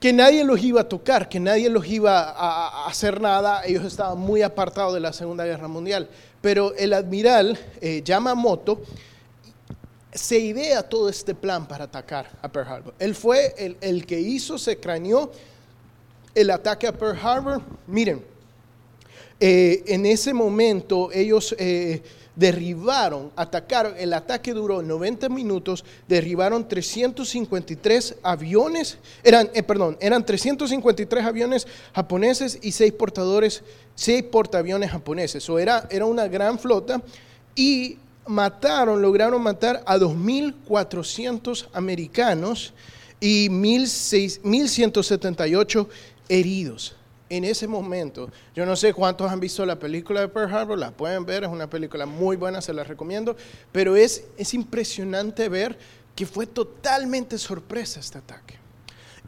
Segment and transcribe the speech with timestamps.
[0.00, 4.18] que nadie los iba a tocar, que nadie los iba a, hacer nada, ellos estaban
[4.18, 6.08] muy apartados de la Segunda Guerra Mundial.
[6.40, 8.80] Pero el admiral eh, Yamamoto
[10.10, 12.94] se idea todo este plan para atacar a Pearl Harbor.
[12.98, 15.30] Él fue el, que hizo, se craneó
[16.34, 17.62] el ataque a Pearl Harbor.
[17.86, 18.24] Miren,
[19.38, 21.54] eh, en ese momento ellos...
[21.58, 22.02] Eh,
[22.40, 31.22] derribaron, atacaron, el ataque duró 90 minutos, derribaron 353 aviones, eran, eh, perdón, eran 353
[31.22, 33.62] aviones japoneses y 6 portadores,
[33.94, 35.50] 6 portaaviones japoneses.
[35.50, 37.02] O era, era una gran flota
[37.54, 42.72] y mataron, lograron matar a 2.400 americanos
[43.20, 45.86] y 1.178
[46.30, 46.96] heridos
[47.30, 50.90] en ese momento, yo no sé cuántos han visto la película de Pearl Harbor, la
[50.90, 53.36] pueden ver, es una película muy buena, se la recomiendo,
[53.70, 55.78] pero es, es impresionante ver
[56.16, 58.56] que fue totalmente sorpresa este ataque.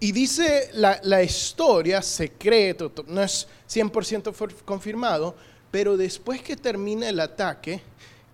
[0.00, 5.36] Y dice la, la historia, secreto, no es 100% confirmado,
[5.70, 7.82] pero después que termina el ataque,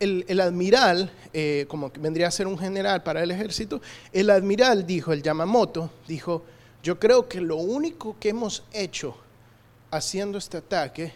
[0.01, 3.83] el, el admiral, eh, como vendría a ser un general para el ejército,
[4.15, 6.43] el admiral dijo, el Yamamoto, dijo,
[6.83, 9.28] yo creo que lo único que hemos hecho
[9.91, 11.12] haciendo este ataque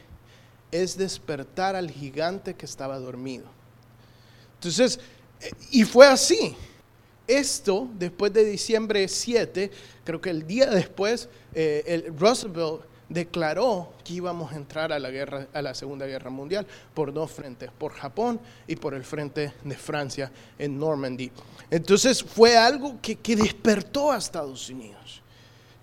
[0.71, 3.45] es despertar al gigante que estaba dormido.
[4.55, 4.99] Entonces,
[5.41, 6.57] eh, y fue así.
[7.27, 9.71] Esto, después de diciembre 7,
[10.05, 15.11] creo que el día después, eh, el Roosevelt declaró que íbamos a entrar a la,
[15.11, 19.53] guerra, a la Segunda Guerra Mundial por dos frentes, por Japón y por el frente
[19.63, 21.31] de Francia en Normandy.
[21.71, 25.22] Entonces fue algo que, que despertó a Estados Unidos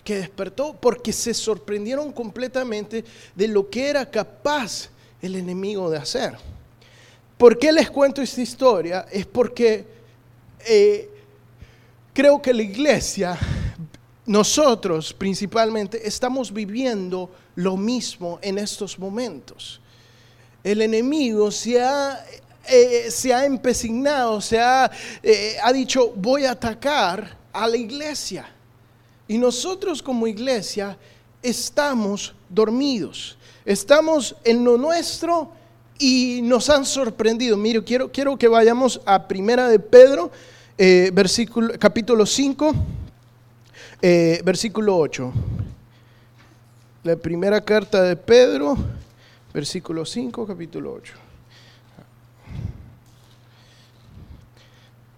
[0.09, 3.05] que despertó porque se sorprendieron completamente
[3.35, 4.89] de lo que era capaz
[5.21, 6.35] el enemigo de hacer.
[7.37, 9.05] ¿Por qué les cuento esta historia?
[9.11, 9.85] Es porque
[10.67, 11.11] eh,
[12.11, 13.37] creo que la iglesia,
[14.25, 19.79] nosotros principalmente, estamos viviendo lo mismo en estos momentos.
[20.63, 22.25] El enemigo se ha,
[22.67, 24.89] eh, se ha empecinado, se ha,
[25.21, 28.55] eh, ha dicho, voy a atacar a la iglesia.
[29.29, 30.97] Y nosotros como iglesia
[31.43, 35.51] estamos dormidos, estamos en lo nuestro
[35.99, 37.55] y nos han sorprendido.
[37.55, 40.31] Mire, quiero, quiero que vayamos a Primera de Pedro,
[40.79, 42.73] eh, versículo, capítulo 5,
[44.01, 45.31] eh, versículo 8.
[47.03, 48.75] La primera carta de Pedro,
[49.53, 51.13] versículo 5, capítulo 8.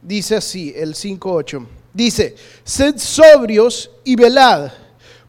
[0.02, 1.66] Dice así, el 5.8.
[1.94, 4.72] Dice, sed sobrios y velad,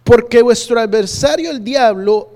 [0.05, 2.31] porque vuestro adversario el diablo,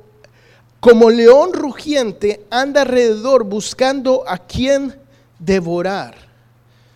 [0.81, 4.95] como león rugiente, anda alrededor buscando a quien
[5.39, 6.15] devorar.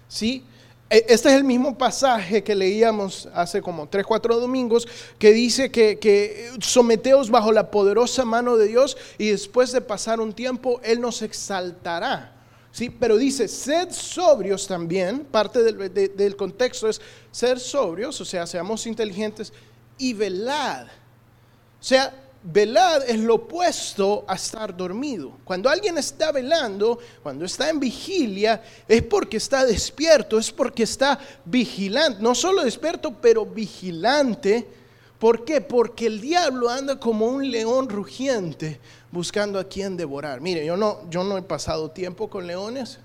[0.09, 0.45] ¿Sí?
[0.91, 5.71] E, este es el mismo pasaje que leíamos hace como tres, cuatro domingos, que dice
[5.71, 10.81] que, que, someteos bajo la poderosa mano de Dios y después de pasar un tiempo,
[10.83, 12.40] Él nos exaltará.
[12.73, 12.91] ¿Sí?
[12.91, 17.01] Pero dice, sed sobrios también, parte del, contexto es
[17.31, 19.53] ser sobrios, o sea, seamos inteligentes,
[19.99, 20.87] y velad.
[20.87, 25.39] O sea, velad es lo opuesto a estar dormido.
[25.45, 31.19] Cuando alguien está velando, cuando está en vigilia, es porque está despierto, es porque está
[31.45, 32.23] vigilante.
[32.23, 34.80] No solo despierto, pero vigilante.
[35.21, 35.61] ¿Por qué?
[35.61, 38.81] Porque el diablo anda como un león rugiente
[39.13, 40.41] buscando a quien devorar.
[40.41, 42.99] Mire, yo no, yo no he pasado tiempo con leones,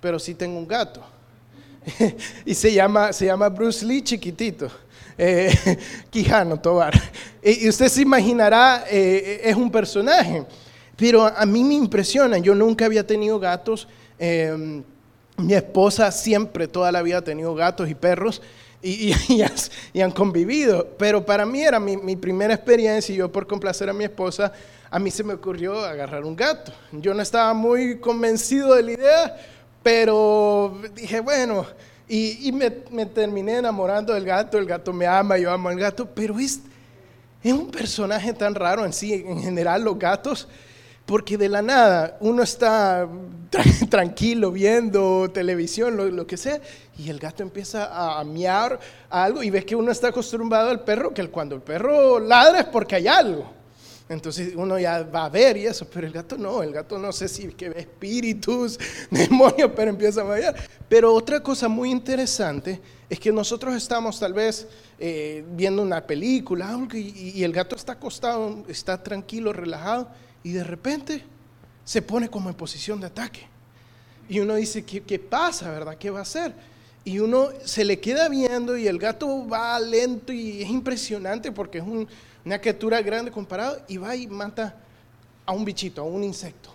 [0.00, 1.02] pero sí tengo un gato.
[2.46, 4.70] y se llama, se llama Bruce Lee chiquitito.
[5.18, 5.54] Eh,
[6.10, 6.98] Quijano Tobar.
[7.42, 10.46] Y, usted se imaginará, eh, es un personaje.
[10.96, 13.86] Pero a mí me impresiona, yo nunca había tenido gatos.
[14.18, 14.82] Em,
[15.36, 18.40] mi esposa siempre, toda la vida ha tenido gatos y perros
[18.82, 19.14] y,
[19.92, 20.88] y, han convivido.
[20.98, 24.52] Pero para mí era mi, mi, primera experiencia y yo por complacer a mi esposa
[24.90, 26.72] a mí se me ocurrió agarrar un gato.
[26.90, 29.36] Yo no estaba muy convencido de la idea,
[29.82, 31.64] pero dije, bueno,
[32.08, 36.40] y, me, terminé enamorando del gato, el gato me ama, yo amo al gato, pero
[36.40, 36.60] es,
[37.40, 40.48] es un personaje tan raro en sí, en general los gatos,
[41.10, 43.08] porque de la nada uno está
[43.90, 46.60] tranquilo viendo televisión, lo, que sea,
[46.96, 48.78] y el gato empieza a miar
[49.08, 52.66] algo y ves que uno está acostumbrado al perro, que cuando el perro ladra es
[52.66, 53.50] porque hay algo.
[54.08, 57.10] Entonces uno ya va a ver y eso, pero el gato no, el gato no
[57.10, 58.78] sé si que ve espíritus,
[59.10, 60.54] demonios, pero empieza a ver.
[60.88, 66.78] Pero otra cosa muy interesante es que nosotros estamos tal vez eh, viendo una película
[66.92, 70.08] y, y el gato está acostado, está tranquilo, relajado,
[70.42, 71.24] y de repente
[71.84, 73.46] se pone como en posición de ataque.
[74.28, 75.96] Y uno dice, ¿qué, qué pasa, verdad?
[75.98, 76.54] ¿Qué va a hacer?
[77.04, 81.78] Y uno se le queda viendo y el gato va lento y es impresionante porque
[81.78, 82.06] es un
[82.44, 84.76] una criatura grande comparado, y va y mata
[85.44, 86.70] a un bichito, a un insecto.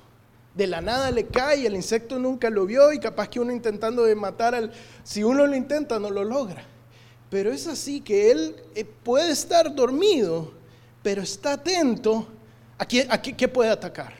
[0.53, 4.03] De la nada le cae el insecto nunca lo vio y capaz que uno intentando
[4.03, 4.71] de matar al...
[5.03, 6.63] Si uno lo intenta no lo logra.
[7.29, 10.53] Pero es así que él eh, puede estar dormido,
[11.03, 12.27] pero está atento
[12.77, 14.13] a qué, qué, puede atacar.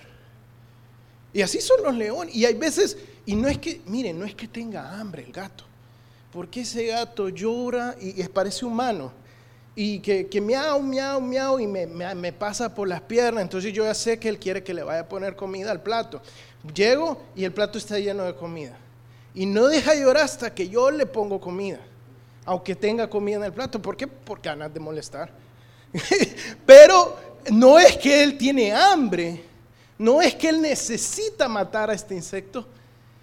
[1.33, 2.33] Y así son los leones.
[2.35, 5.65] Y hay veces, y no es que, miren, no es que tenga hambre el gato,
[6.31, 9.11] porque ese gato llora y, y parece humano
[9.75, 13.41] y que, que miau, miau, miau, y me, me, pasa por las piernas.
[13.41, 16.21] Entonces yo ya sé que él quiere que le vaya a poner comida al plato.
[16.73, 18.77] Llego y el plato está lleno de comida.
[19.33, 21.79] Y no deja llorar hasta que yo le pongo comida,
[22.45, 23.81] aunque tenga comida en el plato.
[23.81, 24.07] ¿Por qué?
[24.07, 25.29] Por ganas de molestar.
[26.65, 27.17] Pero
[27.51, 29.43] no es que él tiene hambre,
[29.97, 32.67] no es que él necesita matar a este insecto,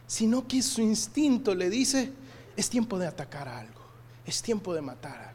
[0.06, 2.10] sino que su instinto le dice,
[2.56, 3.80] es tiempo de atacar algo,
[4.26, 5.32] es tiempo de matar algo.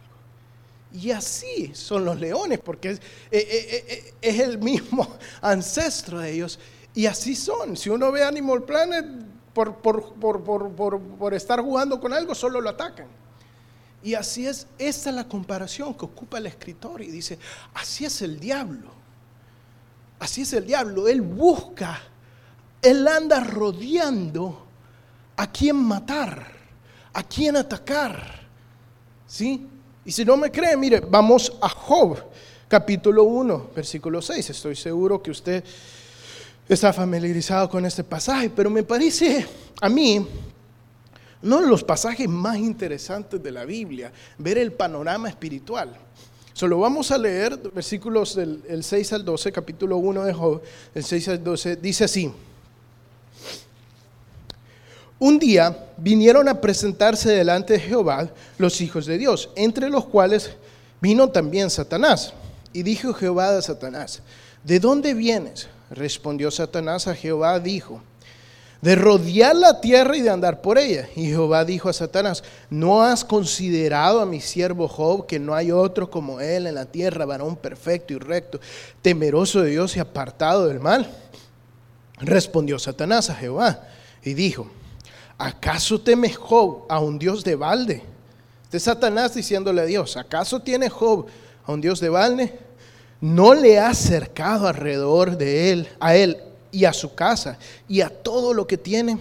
[0.93, 2.97] Y así son los leones, porque es,
[3.31, 3.47] eh,
[3.81, 5.07] eh, eh, el mismo
[5.41, 6.59] ancestro de ellos.
[6.93, 7.75] Y así son.
[7.75, 9.05] Si uno ve Animal Planet,
[9.53, 13.07] por, por, por, por, estar jugando con algo, solo lo atacan.
[14.03, 17.39] Y así es, esta es la comparación que ocupa el escritor y dice,
[17.73, 18.91] así es el diablo.
[20.19, 21.07] Así es el diablo.
[21.07, 21.99] Él busca,
[22.81, 24.65] él anda rodeando
[25.35, 26.51] a quién matar,
[27.13, 28.47] a quién atacar.
[29.27, 29.67] ¿Sí?
[30.05, 32.17] Y si no me cree, mire, vamos a Job,
[32.67, 34.49] capítulo 1, versículo 6.
[34.51, 35.63] Estoy seguro que usted
[36.67, 39.45] está familiarizado con este pasaje, pero me parece
[39.81, 40.25] a mí
[41.43, 45.95] uno de los pasajes más interesantes de la Biblia, ver el panorama espiritual.
[46.53, 50.61] Solo vamos a leer versículos del 6 al 12, capítulo 1 de Job,
[50.95, 52.31] el 6 al 12, dice así.
[55.19, 60.51] Un día vinieron a presentarse delante de Jehová los hijos de Dios, entre los cuales
[61.01, 62.33] vino también Satanás.
[62.73, 64.21] Y dijo Jehová a Satanás,
[64.63, 65.67] ¿de dónde vienes?
[65.89, 68.01] Respondió Satanás a Jehová, dijo,
[68.81, 71.07] de rodear la tierra y de andar por ella.
[71.15, 75.71] Y Jehová dijo a Satanás, ¿no has considerado a mi siervo Job, que no hay
[75.71, 78.59] otro como él en la tierra, varón perfecto y recto,
[79.01, 81.09] temeroso de Dios y apartado del mal?
[82.19, 83.83] Respondió Satanás a Jehová
[84.23, 84.69] y dijo,
[85.37, 88.03] ¿acaso teme Job a un Dios de balde?
[88.63, 91.27] Este Satanás diciéndole a Dios, ¿acaso tiene Job
[91.65, 92.59] a un Dios de balde?
[93.21, 96.37] ¿No le ha acercado alrededor de él, a él
[96.77, 97.57] y a su casa
[97.89, 99.17] y a todo lo que tiene?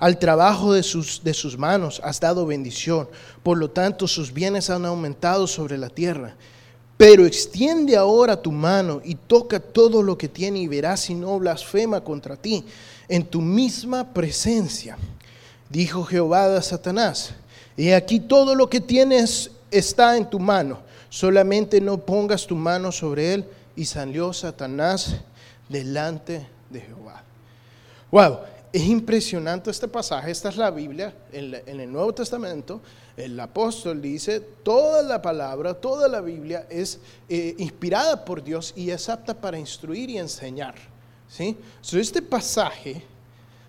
[0.00, 3.08] Al trabajo de sus, de sus manos has dado bendición,
[3.44, 6.34] por lo tanto sus bienes han aumentado sobre la tierra.
[6.96, 11.38] Pero extiende ahora tu mano y toca todo lo que tiene y verás si no
[11.38, 12.64] blasfema contra ti
[13.08, 14.98] en tu misma presencia.
[15.70, 17.34] Dijo Jehová a Satanás,
[17.76, 22.90] y aquí todo lo que tienes está en tu mano, solamente no pongas tu mano
[22.90, 23.44] sobre él.
[23.76, 25.16] Y salió Satanás
[25.68, 27.22] delante Jehová.
[28.10, 28.38] Wow,
[28.72, 32.80] es impresionante este pasaje, esta es la Biblia, en, el Nuevo Testamento,
[33.16, 38.90] el apóstol dice, toda la palabra, toda la Biblia es eh, inspirada por Dios y
[38.90, 40.74] es apta para instruir y enseñar.
[41.28, 41.56] ¿sí?
[41.92, 43.02] este pasaje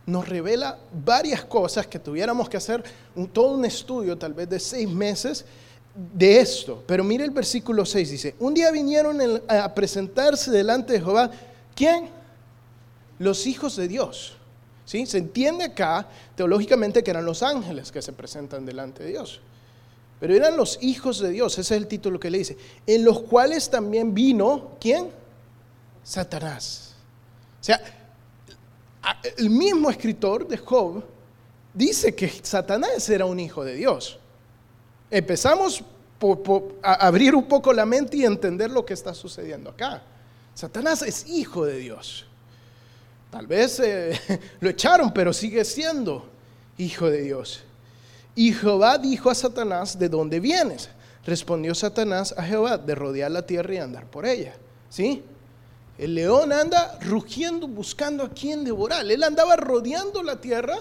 [0.05, 2.83] nos revela varias cosas que tuviéramos que hacer
[3.15, 5.45] un, todo un estudio, tal vez de seis meses,
[6.13, 6.83] de esto.
[6.85, 11.31] Pero mire el versículo 6, dice, un día vinieron a presentarse delante de Jehová,
[11.75, 12.16] ¿quién?
[13.19, 14.33] Los hijos de Dios.
[14.85, 15.05] ¿Sí?
[15.05, 19.41] Se entiende acá teológicamente que eran los ángeles que se presentan delante de Dios.
[20.19, 22.57] Pero eran los hijos de Dios, ese es el título que le dice,
[22.87, 25.09] en los cuales también vino, ¿quién?
[26.03, 26.95] Satanás.
[27.59, 27.81] O sea,
[29.37, 31.03] el mismo escritor de Job
[31.73, 34.19] dice que Satanás era un hijo de Dios.
[35.11, 35.83] Empezamos
[36.17, 40.03] por, a abrir un poco la mente y entender lo que está sucediendo acá.
[40.55, 42.25] Satanás es hijo de Dios.
[43.29, 44.19] Tal vez eh,
[44.59, 46.29] lo echaron, pero sigue siendo
[46.77, 47.63] hijo de Dios.
[48.35, 50.89] Y Jehová dijo a Satanás, ¿de dónde vienes?
[51.25, 54.55] Respondió Satanás a Jehová, de rodear la tierra y andar por ella.
[54.89, 55.23] ¿Sí?
[55.97, 59.09] El león anda rugiendo buscando a quien devorar.
[59.09, 60.77] Él andaba rodeando la tierra,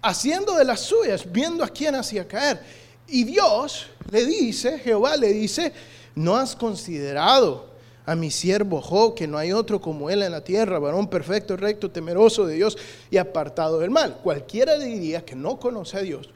[0.00, 2.60] haciendo de las suyas, viendo a quién hacía caer.
[3.08, 5.72] Y Dios le dice, Jehová le dice,
[6.14, 7.71] no has considerado
[8.04, 11.56] a mi siervo Job, que no hay otro como él en la tierra, varón perfecto,
[11.56, 12.76] recto, temeroso de Dios
[13.10, 14.18] y apartado del mal.
[14.22, 16.30] Cualquiera diría que no conoce a Dios,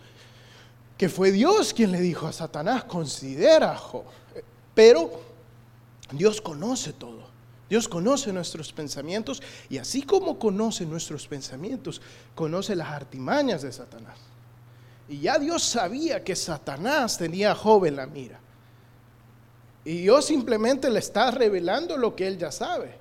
[0.97, 4.05] que fue Dios quien le dijo a Satanás, considera a Job.
[4.75, 5.11] Pero
[6.13, 7.27] Dios conoce todo.
[7.69, 12.01] Dios conoce nuestros pensamientos y así como conoce nuestros pensamientos,
[12.35, 14.17] conoce las artimañas de Satanás.
[15.09, 18.39] Y ya Dios sabía que Satanás tenía a Job en la mira.
[19.87, 22.93] Y Dios simplemente le está revelando lo que él ya sabe.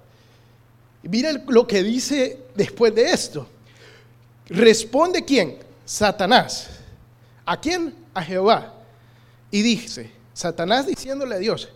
[1.02, 3.48] Mira lo que dice después de esto.
[4.46, 5.58] Responde quién?
[5.84, 6.70] Satanás.
[7.44, 7.96] ¿A quién?
[8.14, 8.72] A Jehová.
[9.50, 11.70] Y dice, Satanás diciéndole a Dios,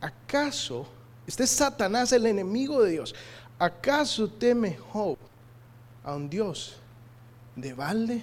[0.00, 0.86] ¿acaso,
[1.26, 3.14] este es Satanás el enemigo de Dios,
[3.58, 4.78] ¿acaso teme
[6.02, 6.76] a un Dios
[7.54, 8.22] de balde?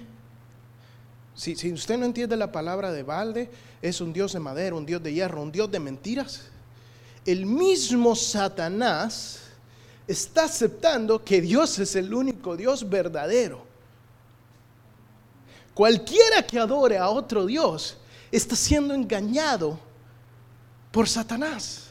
[1.41, 3.49] Si, si usted no entiende la palabra de balde,
[3.81, 6.43] es un Dios de madera, un Dios de hierro, un Dios de mentiras.
[7.25, 9.39] El mismo Satanás
[10.07, 13.63] está aceptando que Dios es el único Dios verdadero.
[15.73, 17.97] Cualquiera que adore a otro Dios
[18.31, 19.79] está siendo engañado
[20.91, 21.87] por Satanás.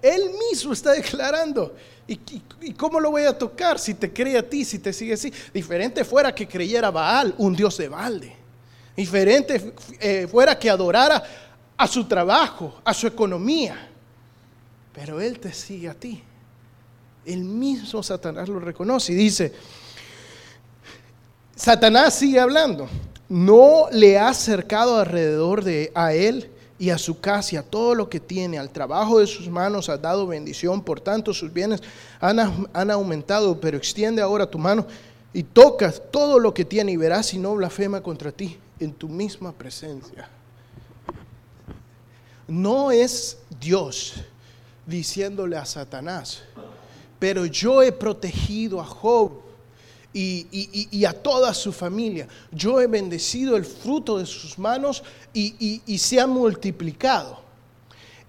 [0.00, 1.74] Él mismo está declarando.
[2.06, 5.32] ¿Y, cómo lo voy a tocar si te cree a ti, si te sigue así?
[5.52, 8.43] Diferente fuera que creyera Baal, un Dios de balde.
[8.96, 11.22] Diferente eh, fuera que adorara
[11.76, 13.88] a su trabajo, a su economía.
[14.92, 16.22] Pero Él te sigue a ti.
[17.24, 19.52] El mismo Satanás lo reconoce y dice,
[21.56, 22.88] Satanás sigue hablando,
[23.28, 27.94] no le ha acercado alrededor de a Él y a su casa y a todo
[27.94, 31.82] lo que tiene, al trabajo de sus manos ha dado bendición, por tanto sus bienes
[32.20, 34.86] han, han aumentado, pero extiende ahora tu mano
[35.34, 39.08] y toca todo lo que tiene y verás si no blasfema contra ti en tu
[39.08, 40.28] misma presencia.
[42.46, 44.14] No es Dios
[44.86, 46.42] diciéndole a Satanás,
[47.18, 49.42] pero yo he protegido a Job
[50.12, 52.28] y, a toda su familia.
[52.52, 57.40] Yo he bendecido el fruto de sus manos y, y se ha multiplicado.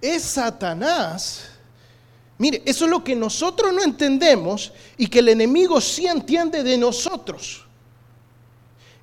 [0.01, 1.54] Es Satanás.
[2.37, 6.77] Mire, eso es lo que nosotros no entendemos y que el enemigo sí entiende de
[6.77, 7.65] nosotros.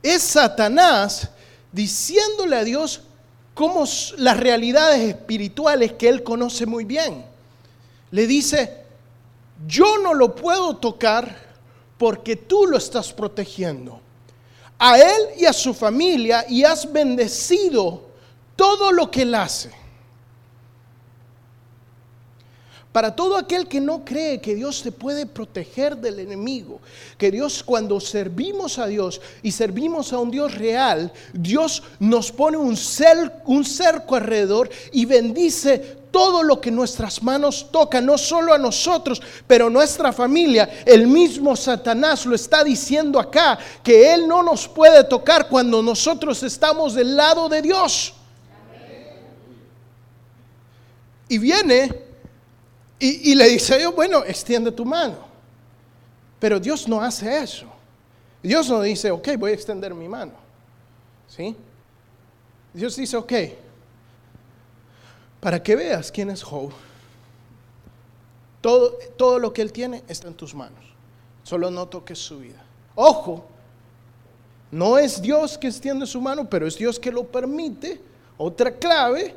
[0.02, 1.30] Es Satanás
[1.70, 3.02] diciéndole a Dios
[3.54, 3.84] cómo
[4.18, 7.24] las realidades espirituales que él conoce muy bien.
[8.10, 8.82] Le dice,
[9.66, 11.34] yo no lo puedo tocar
[11.96, 14.00] porque tú lo estás protegiendo.
[14.78, 18.02] A él y a su familia y has bendecido
[18.56, 19.81] todo lo que él hace.
[22.92, 26.78] Para todo aquel que no cree que Dios te puede proteger del enemigo,
[27.16, 32.58] que Dios cuando servimos a Dios y servimos a un Dios real, Dios nos pone
[32.58, 39.22] un, cerco alrededor y bendice todo lo que nuestras manos tocan, no solo a nosotros,
[39.46, 40.68] pero nuestra familia.
[40.84, 46.42] El mismo Satanás lo está diciendo acá, que Él no nos puede tocar cuando nosotros
[46.42, 48.12] estamos del lado de Dios.
[51.30, 52.11] Y viene
[53.04, 55.16] y, le dice yo, bueno, extiende tu mano.
[56.38, 57.66] Pero Dios no hace eso.
[58.40, 60.34] Dios no dice, ok, voy a extender mi mano.
[61.26, 61.56] ¿Sí?
[62.72, 63.32] Dios dice, ok,
[65.40, 66.70] para que veas quién es Job,
[68.60, 70.84] todo, todo lo que él tiene está en tus manos.
[71.42, 72.62] Solo no toques su vida.
[72.94, 73.44] Ojo,
[74.70, 78.00] no es Dios que extiende su mano, pero es Dios que lo permite.
[78.38, 79.34] Otra clave,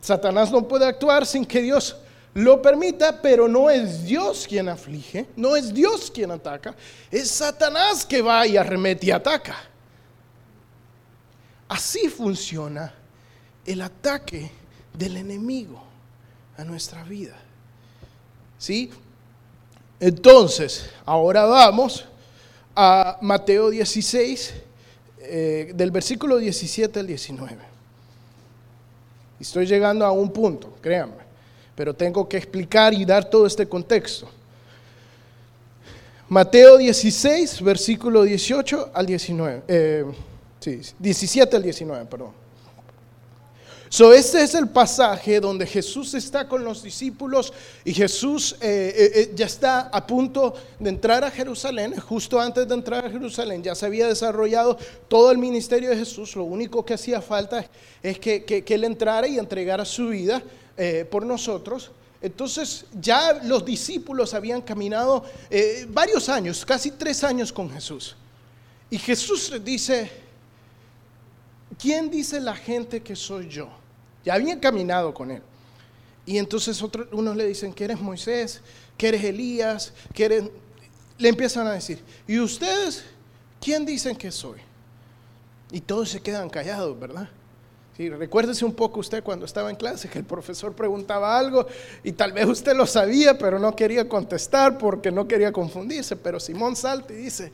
[0.00, 1.96] Satanás no puede actuar sin que Dios
[2.34, 6.74] lo permita, pero no es Dios quien aflige, no es Dios quien ataca,
[7.10, 9.56] es Satanás que va y arremete y ataca.
[11.68, 12.92] Así funciona
[13.64, 14.50] el ataque
[14.92, 15.82] del enemigo
[16.56, 17.36] a nuestra vida.
[18.58, 18.90] ¿Sí?
[20.00, 22.04] Entonces, ahora vamos
[22.74, 24.54] a Mateo 16,
[25.20, 27.58] eh, del versículo 17 al 19.
[29.38, 31.23] Estoy llegando a un punto, créanme
[31.74, 34.28] pero tengo que explicar y dar todo este contexto.
[36.28, 40.04] Mateo 16, versículo 18 al 19, eh,
[40.60, 42.44] sí, 17 al 19, perdón.
[43.94, 47.52] So, este es el pasaje donde Jesús está con los discípulos
[47.84, 51.94] y Jesús eh, eh, ya está a punto de entrar a Jerusalén.
[52.00, 54.76] Justo antes de entrar a Jerusalén ya se había desarrollado
[55.06, 56.34] todo el ministerio de Jesús.
[56.34, 57.64] Lo único que hacía falta
[58.02, 60.42] es que, él entrara y entregara su vida
[61.10, 61.90] por nosotros.
[62.20, 65.24] Entonces ya los discípulos habían caminado
[65.88, 68.16] varios años, casi tres años con Jesús.
[68.90, 70.10] Y Jesús dice,
[71.78, 73.68] ¿quién dice la gente que soy yo?
[74.24, 75.42] Ya habían caminado con él.
[76.26, 78.60] Y entonces otros, unos le dicen que eres Moisés,
[78.96, 80.50] que eres Elías, que.
[81.16, 83.04] Le empiezan a decir, ¿y ustedes
[83.60, 84.58] quién dicen que soy?
[85.70, 87.28] Y todos se quedan callados, ¿verdad?
[87.96, 91.64] Sí, recuérdese un poco usted cuando estaba en clase que el profesor preguntaba algo
[92.02, 96.16] y tal vez usted lo sabía, pero no quería contestar porque no quería confundirse.
[96.16, 97.52] Pero Simón salta y dice,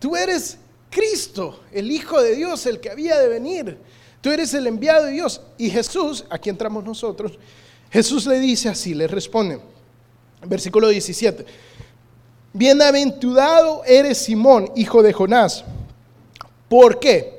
[0.00, 0.58] tú eres
[0.90, 3.78] Cristo, el Hijo de Dios, el que había de venir.
[4.20, 5.42] Tú eres el enviado de Dios.
[5.58, 7.38] Y Jesús, aquí entramos nosotros,
[7.90, 9.60] Jesús le dice así, le responde,
[10.44, 11.46] versículo 17,
[12.52, 15.64] bienaventurado eres Simón, hijo de Jonás.
[16.68, 17.38] ¿Por qué?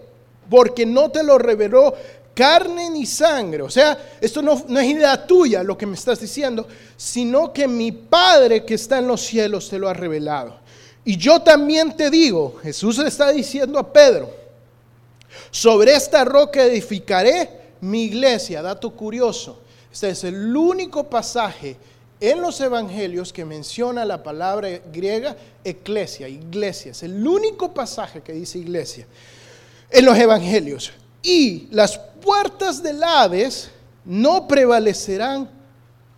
[0.50, 1.94] Porque no te lo reveló
[2.40, 3.62] carne ni sangre.
[3.64, 6.66] O sea, esto no, no, es idea tuya lo que me estás diciendo,
[6.96, 10.58] sino que mi Padre que está en los cielos te lo ha revelado.
[11.04, 14.34] Y yo también te digo, Jesús le está diciendo a Pedro,
[15.52, 17.50] sobre esta roca edificaré
[17.82, 18.62] mi iglesia.
[18.62, 19.60] Dato curioso,
[19.92, 21.76] este es el único pasaje
[22.22, 26.92] en los evangelios que menciona la palabra griega eclesia, iglesia.
[26.92, 29.06] Es el único pasaje que dice iglesia
[29.90, 30.94] en los evangelios.
[31.22, 33.70] Y las puertas del Hades
[34.06, 35.50] no prevalecerán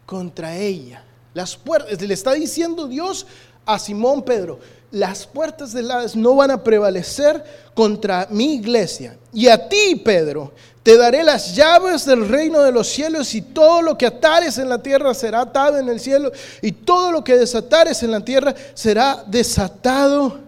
[0.05, 1.03] contra ella.
[1.33, 3.25] Las puertas, le está diciendo Dios
[3.65, 4.59] a Simón Pedro,
[4.91, 7.43] las puertas del Hades no van a prevalecer
[7.73, 9.17] contra mi iglesia.
[9.33, 10.53] Y a ti, Pedro,
[10.83, 14.67] te daré las llaves del reino de los cielos y todo lo que atares en
[14.67, 16.31] la tierra será atado en el cielo
[16.61, 20.39] y todo lo que desatares en la tierra será desatado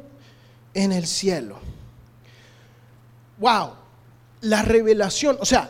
[0.74, 1.58] en el cielo.
[3.38, 3.72] Wow,
[4.44, 5.70] la revelación, o sea,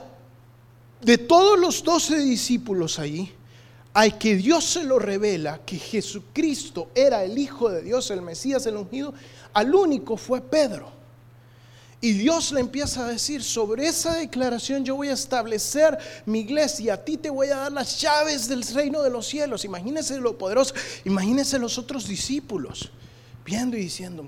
[1.01, 3.31] de todos los doce discípulos ahí,
[3.93, 8.65] al que Dios se lo revela que Jesucristo era el Hijo de Dios, el Mesías,
[8.65, 9.13] el ungido,
[9.53, 10.91] al único fue Pedro.
[12.01, 16.95] Y Dios le empieza a decir, sobre esa declaración yo voy a establecer mi iglesia,
[16.95, 19.63] a ti te voy a dar las llaves del reino de los cielos.
[19.63, 20.73] Imagínense lo poderoso,
[21.05, 22.91] imagínense los otros discípulos
[23.45, 24.27] viendo y diciendo,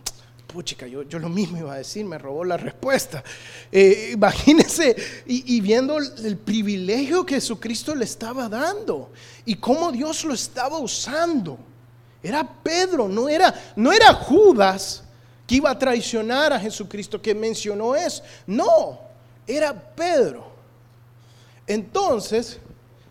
[0.55, 3.21] puchica, yo, yo lo mismo iba a decir, me robó la respuesta.
[3.69, 9.11] Eh, imagínense y, viendo el, privilegio que Jesucristo le estaba dando
[9.43, 11.59] y cómo Dios lo estaba usando.
[12.23, 15.03] Era Pedro, no era, no era Judas
[15.45, 18.23] que iba a traicionar a Jesucristo, que mencionó eso.
[18.47, 19.01] No,
[19.45, 20.47] era Pedro.
[21.67, 22.59] Entonces,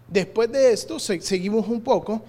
[0.08, 2.22] después de esto, seguimos un poco.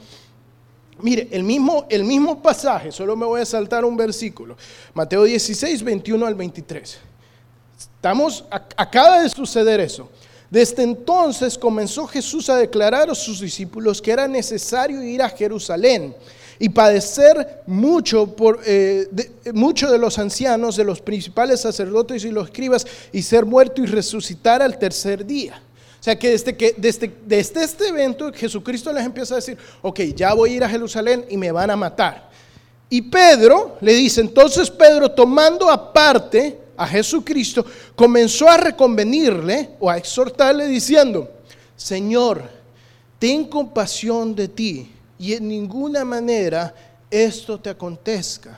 [1.00, 4.56] Mire, el mismo, el mismo pasaje, solo me voy a saltar un versículo.
[4.94, 6.98] Mateo 16, 21 al 23.
[7.78, 10.10] Estamos, acaba de suceder eso.
[10.50, 16.16] Desde entonces comenzó Jesús a declarar a sus discípulos que era necesario ir a Jerusalén
[16.60, 19.08] y padecer mucho por eh,
[19.54, 23.86] mucho de los ancianos, de los principales sacerdotes y los escribas, y ser muerto y
[23.86, 25.62] resucitar al tercer día.
[26.06, 30.36] Sea que desde, que desde, desde este evento Jesucristo les empieza a decir, ok, ya
[30.36, 32.30] voy a ir a Jerusalén y me van a matar.
[32.92, 37.66] Y Pedro le dice, entonces Pedro tomando aparte a Jesucristo,
[37.96, 41.28] comenzó a reconvenirle o a exhortarle diciendo,
[41.76, 42.52] Señor,
[43.18, 46.72] ten compasión de ti y en ninguna manera
[47.10, 48.52] esto te acontezca.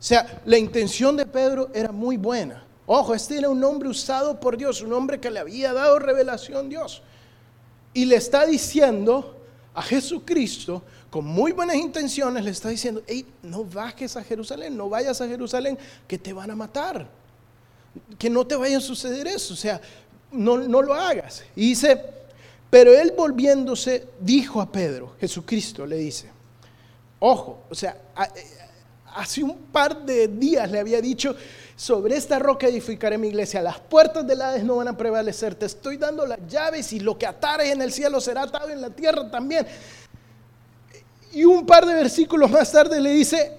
[0.00, 2.65] O sea, la intención de Pedro era muy buena.
[2.86, 6.68] Ojo, este era un hombre usado por Dios, un hombre que le había dado revelación
[6.68, 7.02] Dios.
[7.92, 9.36] Y le está diciendo
[9.74, 14.88] a Jesucristo, con muy buenas intenciones, le está diciendo, hey, no bajes a Jerusalén, no
[14.88, 17.08] vayas a Jerusalén, que te van a matar.
[18.18, 19.80] Que no te vaya a suceder eso, o sea,
[20.30, 21.42] no, no lo hagas.
[21.56, 22.00] Y dice,
[22.70, 26.30] pero él volviéndose, dijo a Pedro, Jesucristo le dice,
[27.18, 27.96] ojo, o sea,
[28.36, 28.42] eh,
[29.14, 31.34] hace un par de días le había dicho,
[31.76, 33.60] sobre esta roca edificaré mi iglesia.
[33.60, 35.54] Las puertas del Hades no van a prevalecer.
[35.54, 38.80] Te estoy dando las llaves y lo que atares en el cielo será atado en
[38.80, 39.66] la tierra también.
[41.32, 43.58] Y un par de versículos más tarde le dice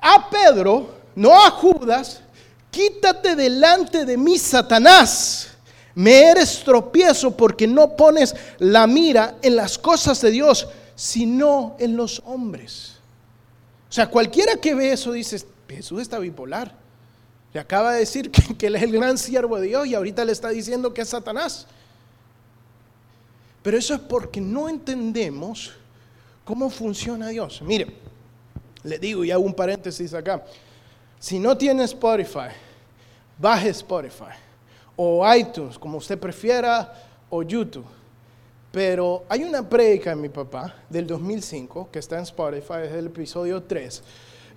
[0.00, 2.22] a Pedro, no a Judas,
[2.70, 5.48] quítate delante de mí, Satanás.
[5.94, 11.98] Me eres tropiezo porque no pones la mira en las cosas de Dios, sino en
[11.98, 12.94] los hombres.
[13.90, 16.81] O sea, cualquiera que ve eso dice, Jesús está bipolar.
[17.52, 20.32] Le acaba de decir que, él es el gran siervo de Dios y ahorita le
[20.32, 21.66] está diciendo que es Satanás.
[23.62, 25.72] Pero eso es porque no entendemos
[26.44, 27.60] cómo funciona Dios.
[27.62, 27.94] Mire,
[28.82, 30.42] le digo y hago un paréntesis acá.
[31.20, 32.48] Si no tiene Spotify,
[33.38, 34.34] baje Spotify
[34.96, 36.92] o iTunes, como usted prefiera,
[37.30, 37.86] o YouTube.
[38.72, 43.06] Pero hay una predica de mi papá del 2005 que está en Spotify, es el
[43.06, 44.02] episodio 3,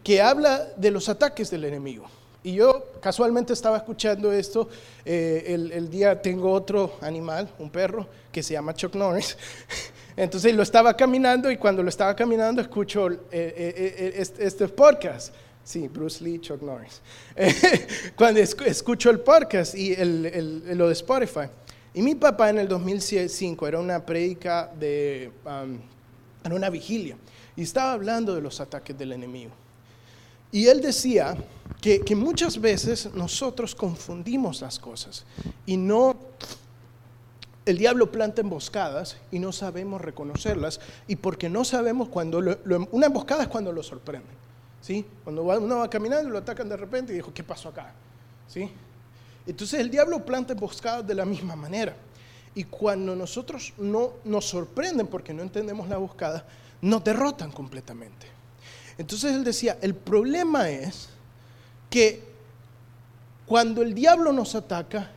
[0.04, 2.06] que habla de los ataques del enemigo
[2.46, 4.70] Y yo casualmente estaba escuchando esto,
[5.04, 9.36] eh, el, día tengo otro animal, un perro, que se llama Chuck Norris.
[10.16, 15.34] Entonces lo estaba caminando y cuando lo estaba caminando escucho eh, eh, este, este, podcast.
[15.64, 17.02] Sí, Bruce Lee, Chuck Norris.
[18.16, 21.48] cuando escucho el podcast y el, lo de Spotify.
[21.96, 25.80] Y mi papá en el 2005 era una prédica de, um,
[26.44, 27.18] en una vigilia
[27.56, 29.65] y estaba hablando de los ataques del enemigo.
[30.52, 31.36] Y él decía
[31.82, 35.24] que, muchas veces nosotros confundimos las cosas
[35.66, 36.16] y no,
[37.66, 42.40] el diablo planta emboscadas y no sabemos reconocerlas y porque no sabemos cuando,
[42.92, 44.36] una emboscada es cuando lo sorprenden,
[44.82, 45.06] ¿sí?
[45.24, 47.94] Cuando uno va caminando y lo atacan de repente y dijo, ¿qué pasó acá?
[48.48, 48.72] ¿Sí?
[49.46, 51.96] Entonces el diablo planta emboscadas de la misma manera.
[52.56, 56.48] Y cuando nosotros no nos sorprenden porque no entendemos la emboscada,
[56.82, 58.35] nos derrotan completamente.
[58.98, 61.10] Entonces él decía, el problema es
[61.90, 62.24] que
[63.46, 65.12] cuando el diablo nos ataca,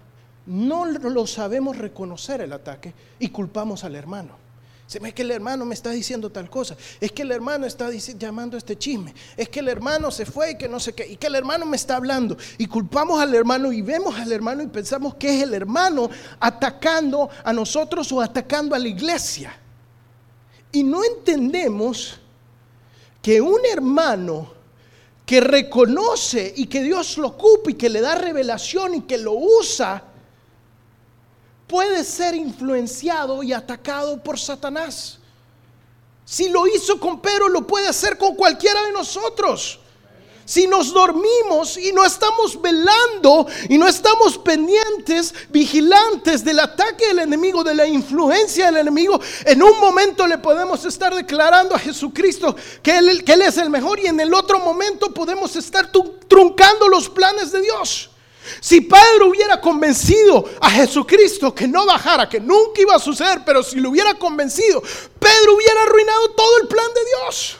[0.46, 4.48] no lo sabemos reconocer el ataque y culpamos al hermano.
[5.00, 6.74] Ve que el hermano me está diciendo tal cosa.
[6.98, 9.14] Es que el hermano está llamando este chisme.
[9.36, 11.06] Es que el hermano se fue y que no sé qué.
[11.06, 12.38] Y que el hermano me está hablando.
[12.56, 16.08] Y culpamos al hermano y vemos al hermano y pensamos que es el hermano
[16.40, 19.54] atacando a nosotros o atacando a la iglesia.
[20.72, 22.18] Y no entendemos
[23.28, 24.50] que un hermano
[25.26, 29.32] que reconoce y que Dios lo ocupa y que le da revelación y que lo
[29.34, 30.02] usa,
[31.66, 35.18] puede ser influenciado y atacado por Satanás.
[36.24, 39.78] Si lo hizo con Pedro, lo puede hacer con cualquiera de nosotros
[40.48, 47.18] si nos dormimos y no estamos velando y no estamos pendientes, vigilantes del ataque del
[47.18, 52.56] enemigo, de la influencia del enemigo, en un momento le podemos estar declarando a Jesucristo
[52.82, 57.52] que Él, es el mejor y en el otro momento podemos estar truncando los planes
[57.52, 58.08] de Dios.
[58.60, 63.62] Si Pedro hubiera convencido a Jesucristo que no bajara, que nunca iba a suceder, pero
[63.62, 67.58] si lo hubiera convencido, Pedro hubiera arruinado todo el plan de Dios.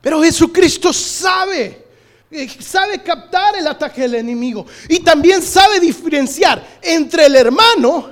[0.00, 1.86] Pero Jesucristo sabe,
[2.30, 8.10] eh, sabe captar el ataque del enemigo y también sabe diferenciar entre el hermano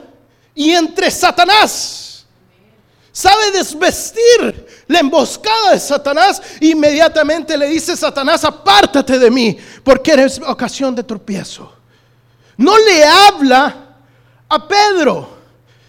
[0.54, 2.26] y entre Satanás.
[3.10, 6.40] Sabe desvestir la emboscada de Satanás.
[6.60, 11.72] inmediatamente le dice Satanás, apártate de mí, porque eres ocasión de tropiezo.
[12.56, 13.96] No le habla
[14.48, 15.37] a Pedro.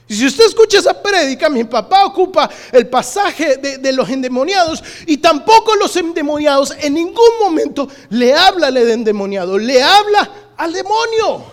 [0.09, 5.17] Y si usted escucha esa prédica, mi papá ocupa el pasaje de, los endemoniados y
[5.17, 11.43] tampoco los endemoniados en ningún momento le habla al endemoniado, le habla al demonio.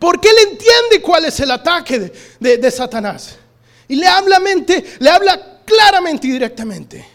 [0.00, 3.36] Porque él entiende cuál es el ataque de, Satanás.
[3.86, 7.06] Y le habla, mente, le habla claramente y directamente.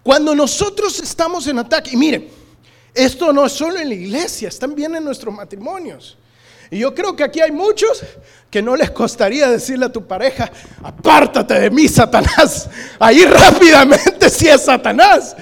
[0.00, 2.30] Cuando nosotros estamos en ataque, y miren,
[2.94, 6.16] esto no es solo en la iglesia, es también en nuestros matrimonios.
[6.70, 8.02] Y yo creo que aquí hay muchos
[8.50, 10.50] que no les costaría decirle a tu pareja,
[10.82, 12.68] apártate de mí, Satanás.
[12.98, 15.36] Ahí rápidamente si es Satanás.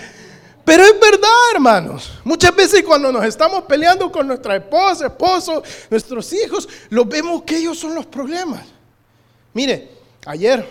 [0.64, 2.12] Pero es verdad, hermanos.
[2.24, 7.58] Muchas veces cuando nos estamos peleando con nuestra esposa, esposo, nuestros hijos, lo vemos que
[7.58, 8.62] ellos son los problemas.
[9.52, 9.90] Mire,
[10.26, 10.66] ayer,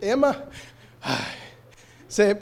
[0.00, 0.44] Emma,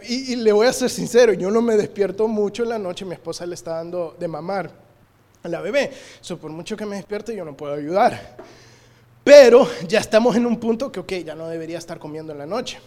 [0.06, 3.04] y, y, le voy a ser sincero, yo no me despierto mucho en la noche,
[3.04, 4.70] mi esposa le está dando de mamar
[5.42, 5.90] a la bebé.
[6.20, 8.36] So, por mucho que me despierte, yo no puedo ayudar.
[9.24, 12.46] Pero ya estamos en un punto que, ok, ya no debería estar comiendo en la
[12.46, 12.78] noche.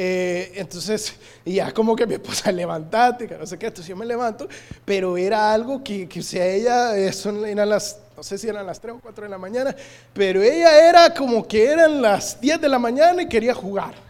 [0.00, 4.06] Eh, entonces, ya como que mi esposa, levantate, que no sé qué, entonces yo me
[4.06, 4.48] levanto,
[4.84, 8.48] pero era algo que, que o sea, ella, eh, son, eran las, no sé si
[8.48, 9.74] eran las 3 o 4 de la mañana,
[10.12, 14.07] pero ella era como que eran las 10 de la mañana y quería jugar.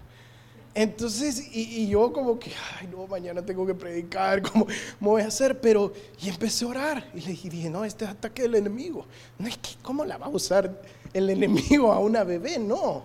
[0.81, 4.69] Entonces, y, yo como que, ay, no, mañana tengo que predicar, ¿cómo,
[5.01, 5.61] voy a hacer?
[5.61, 7.11] Pero, y empecé a orar.
[7.15, 9.05] Y le dije, no, este es ataque del enemigo.
[9.41, 9.49] No
[9.83, 10.81] ¿cómo la va a usar
[11.13, 12.61] el enemigo a una bebé?
[12.61, 13.03] No.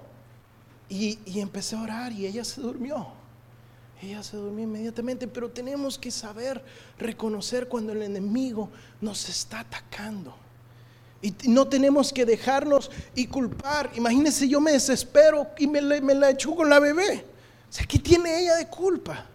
[0.88, 3.08] Y, y empecé a orar y ella se durmió.
[4.04, 6.64] Ella se durmió inmediatamente, pero tenemos que saber
[7.00, 8.70] reconocer cuando el enemigo
[9.02, 10.36] nos está atacando.
[11.24, 13.90] Y no tenemos que dejarnos y culpar.
[13.96, 17.33] Imagínense, yo me desespero y me, me la echo con la bebé.
[17.88, 19.26] ¿Qué tiene ella de culpa?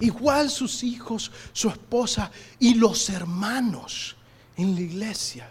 [0.00, 4.16] Igual sus hijos, su esposa y los hermanos
[4.56, 5.48] en la iglesia.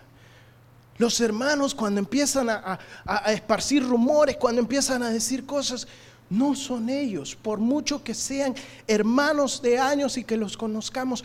[0.98, 2.80] Los hermanos cuando empiezan a,
[3.28, 5.88] esparcir rumores, cuando empiezan a decir cosas,
[6.30, 7.36] no son ellos.
[7.36, 8.54] Por mucho que sean
[8.88, 11.24] hermanos de años y que los conozcamos,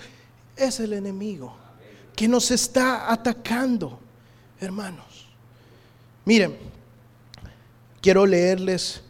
[0.56, 1.54] es el enemigo
[2.14, 4.00] que nos está atacando,
[4.58, 5.26] hermanos.
[6.24, 6.56] Miren,
[8.00, 9.02] quiero leerles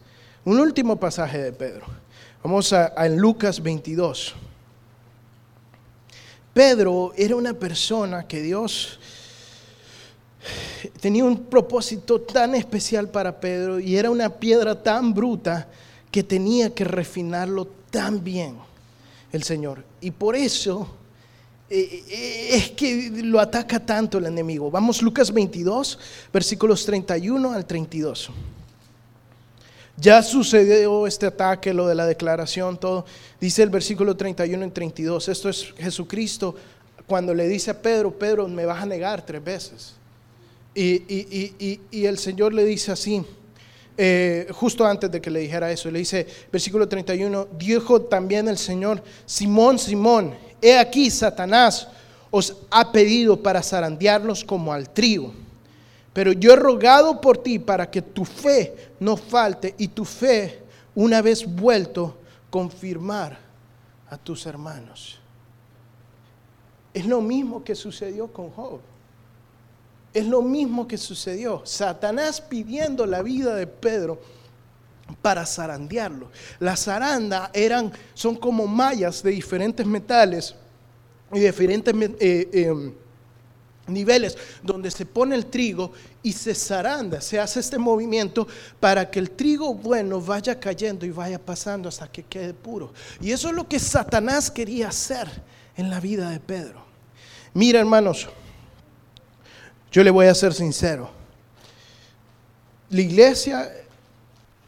[0.47, 1.87] un último pasaje de Pedro.
[2.43, 4.33] Vamos a, Lucas 22.
[6.55, 9.01] Pedro era una persona que Dios
[11.01, 15.69] tenía un propósito tan especial para Pedro y era una piedra tan bruta
[16.13, 18.57] que tenía que refinarlo tan bien
[19.33, 19.83] el Señor.
[20.01, 20.87] Y por eso
[21.69, 24.71] eh, eh, es que lo ataca tanto el enemigo.
[24.71, 25.99] Vamos Lucas 22,
[26.33, 28.31] versículos 31 al 32.
[29.99, 33.07] Ya sucedió este ataque, lo de la declaración, todo.
[33.41, 35.29] Dice el versículo 31 y 32.
[35.29, 36.55] Esto es Jesucristo
[37.07, 39.95] cuando le dice a Pedro, Pedro, me vas a negar tres veces.
[40.75, 43.25] Y, el Señor le dice así,
[43.97, 48.59] eh, justo antes de que le dijera eso, le dice, versículo 31, dijo también el
[48.59, 51.89] Señor, Simón, Simón, he aquí Satanás
[52.31, 55.33] os ha pedido para zarandearlos como al trigo.
[56.17, 60.63] Pero yo he rogado por ti para que tu fe no falte y tu fe,
[60.95, 62.17] una vez vuelto,
[62.49, 63.39] confirmar
[64.09, 65.19] a tus hermanos.
[66.95, 68.81] Es lo mismo que sucedió con Job.
[70.15, 71.61] Es lo mismo que sucedió.
[71.67, 74.19] Satanás pidiendo la vida de Pedro
[75.21, 76.31] para zarandearlo.
[76.61, 80.55] Las zarandas eran, son como mallas de diferentes metales
[81.31, 82.95] y diferentes eh, em,
[83.87, 88.47] niveles donde se pone el trigo y se zaranda, se hace este movimiento
[88.81, 92.93] para que el trigo bueno vaya cayendo y vaya pasando hasta que quede puro.
[93.21, 95.29] Y eso es lo que Satanás quería hacer
[95.77, 96.85] en la vida de Pedro.
[97.55, 98.29] Mira, hermanos,
[99.93, 101.11] yo le voy a ser sincero.
[102.91, 103.73] La iglesia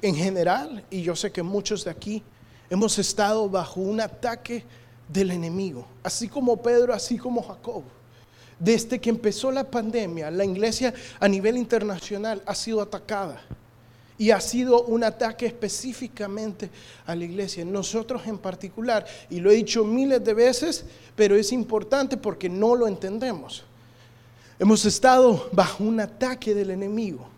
[0.01, 2.23] en general, y yo sé que muchos de aquí,
[2.71, 4.65] hemos estado bajo un ataque
[5.09, 7.83] del enemigo, así como Pedro, así como Jacob.
[8.59, 13.41] Desde que empezó la pandemia, la iglesia a nivel internacional ha sido atacada.
[14.21, 16.71] Y ha sido un ataque específicamente
[17.07, 17.65] a la iglesia.
[17.65, 22.75] Nosotros en particular, y lo he dicho miles de veces, pero es importante porque no
[22.75, 23.63] lo entendemos.
[24.59, 27.29] Hemos estado bajo un ataque del enemigo.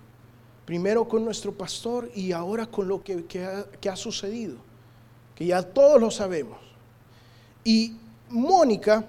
[0.65, 4.57] Primero con nuestro pastor y ahora con lo que, ha, ha sucedido.
[5.35, 6.59] Que ya todos lo sabemos.
[7.63, 7.95] Y
[8.31, 9.05] Mónica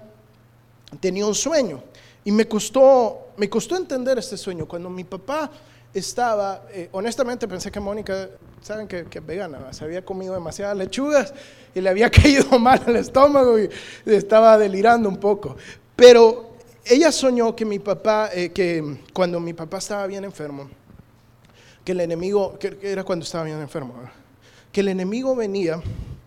[1.00, 1.82] tenía un sueño.
[2.24, 4.66] Y me costó, me costó entender este sueño.
[4.66, 5.50] Cuando mi papá
[5.92, 8.28] estaba, eh, honestamente pensé que Mónica,
[8.62, 11.34] saben que, es vegana, se había comido demasiadas lechugas
[11.74, 13.68] y le había caído mal al estómago y
[14.06, 15.56] estaba delirando un poco.
[15.96, 16.52] Pero
[16.84, 20.68] ella soñó que mi papá, eh, que cuando mi papá estaba bien enfermo,
[21.84, 23.94] que el enemigo, que, era cuando estaba bien enfermo,
[24.70, 25.82] que el enemigo venía,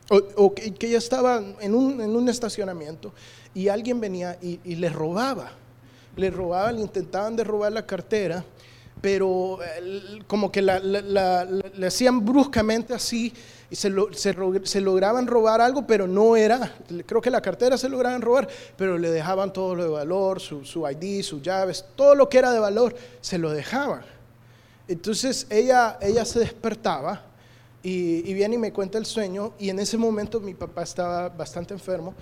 [0.10, 3.12] o, que, ella estaba en un, en un, estacionamiento
[3.56, 5.52] y alguien venía y le robaba
[6.16, 8.44] le robaban, le intentaban de robar la cartera,
[9.02, 9.60] pero
[10.28, 13.34] como que le hacían bruscamente así
[13.70, 13.92] y se,
[14.64, 16.74] se, lograban robar algo, pero no era,
[17.06, 18.48] creo que la cartera se lograban robar,
[18.78, 22.38] pero le dejaban todo lo de valor, su, su ID, sus llaves, todo lo que
[22.38, 24.02] era de valor, se lo dejaban.
[24.88, 27.24] Entonces ella, ella se despertaba
[27.82, 31.30] y, y viene y me cuenta el sueño y en ese momento mi papá estaba
[31.30, 32.14] bastante enfermo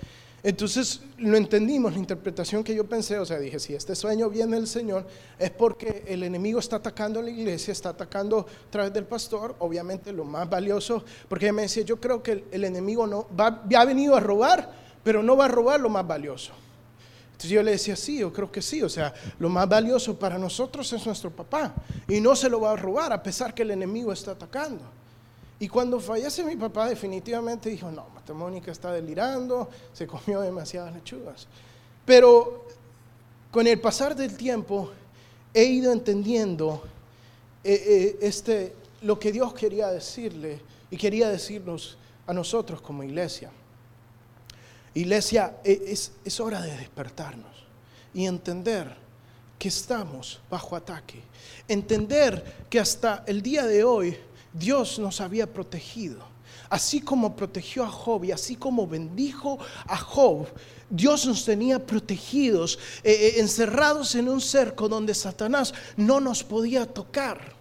[0.44, 4.56] entonces lo entendimos, la interpretación que yo pensé, o sea, dije, si este sueño viene
[4.56, 5.06] del Señor,
[5.38, 9.56] es porque el enemigo está atacando a la iglesia, está atacando a través del pastor,
[9.60, 13.64] obviamente lo más valioso, porque ella me decía, yo creo que el, enemigo no va,
[13.74, 14.70] ha venido a robar,
[15.02, 16.52] pero no va a robar lo más valioso.
[17.28, 20.36] Entonces yo le decía, sí, yo creo que sí, o sea, lo más valioso para
[20.36, 21.74] nosotros es nuestro papá,
[22.06, 24.82] y no se lo va a robar a pesar que el enemigo está atacando.
[25.58, 31.46] Y cuando fallece mi papá, definitivamente dijo, no, Mónica está delirando, se comió demasiadas lechugas.
[32.04, 32.66] Pero
[33.50, 34.90] con el pasar del tiempo
[35.52, 36.82] he ido entendiendo
[37.62, 43.50] eh, eh, este, lo que Dios quería decirle y quería decirnos a nosotros como iglesia.
[44.94, 47.64] Iglesia, e, es, es hora de despertarnos
[48.12, 48.96] y entender
[49.58, 51.22] que estamos bajo ataque.
[51.68, 54.16] Entender que hasta el día de hoy
[54.54, 56.32] Dios nos había protegido.
[56.70, 60.46] Así como protegió a Job y así como bendijo a Job,
[60.88, 66.86] Dios nos tenía protegidos, eh, eh, encerrados en un cerco donde Satanás no nos podía
[66.86, 67.52] tocar.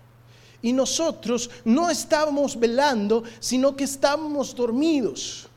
[0.61, 5.49] Y nosotros no estábamos velando, sino que estábamos dormidos.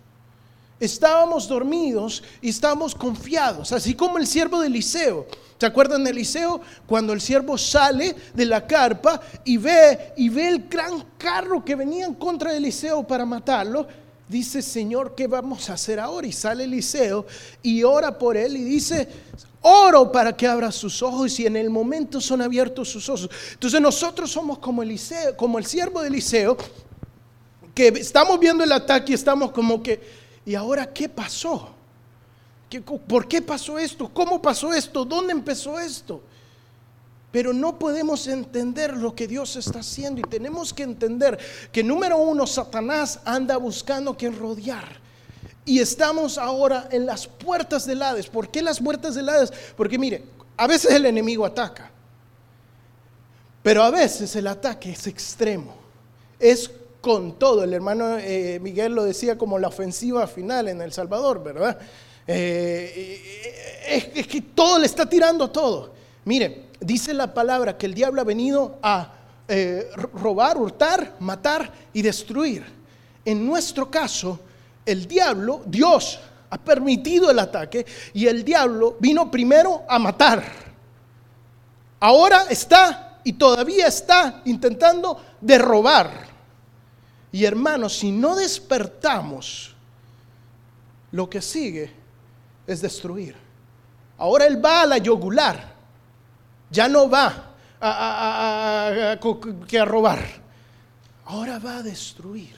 [0.78, 5.26] Estábamos dormidos y estábamos confiados, así como el siervo de Eliseo.
[5.58, 6.60] ¿Se acuerdan de Eliseo?
[6.86, 11.74] Cuando el siervo sale de la carpa y ve, y ve el gran carro que
[11.74, 13.86] venía en contra de Eliseo para matarlo,
[14.28, 16.26] dice, Señor, ¿qué vamos a hacer ahora?
[16.26, 17.26] Y sale Eliseo
[17.62, 19.08] y ora por él y dice,
[19.62, 23.30] oro para que abra sus ojos y en el momento son abiertos sus ojos.
[23.52, 26.56] Entonces nosotros somos como Eliseo, como el siervo de Eliseo,
[27.74, 31.70] que estamos viendo el ataque y estamos como que ¿Y ahora qué pasó?
[33.08, 34.08] ¿Por qué pasó esto?
[34.08, 35.04] ¿Cómo pasó esto?
[35.04, 36.22] ¿Dónde empezó esto?
[37.32, 41.38] Pero no podemos entender lo que Dios está haciendo y tenemos que entender
[41.72, 45.04] que número uno, Satanás anda buscando quien rodear.
[45.64, 48.28] Y estamos ahora en las puertas del Hades.
[48.28, 49.52] ¿Por qué las puertas del Hades?
[49.76, 50.24] Porque mire,
[50.56, 51.90] a veces el enemigo ataca,
[53.64, 55.74] pero a veces el ataque es extremo.
[56.38, 56.70] Es
[57.06, 57.62] con todo.
[57.62, 61.78] El hermano eh, Miguel lo decía como la ofensiva final en El Salvador, ¿verdad?
[62.26, 65.92] Eh, es, que todo le está tirando todo.
[66.24, 69.14] Mire, dice la palabra que el diablo ha venido a
[69.46, 72.64] eh, robar, hurtar, matar y destruir.
[73.24, 74.40] En nuestro caso,
[74.84, 76.18] el diablo, Dios
[76.50, 80.42] ha permitido el ataque y el diablo vino primero a matar.
[82.00, 86.25] Ahora está y todavía está intentando derrobar.
[87.32, 89.74] Y hermanos, si no despertamos,
[91.12, 91.90] lo que sigue
[92.66, 93.34] es destruir.
[94.18, 95.74] Ahora Él va a la yogular,
[96.70, 100.20] ya no va a, a, robar,
[101.24, 102.56] ahora va a destruir.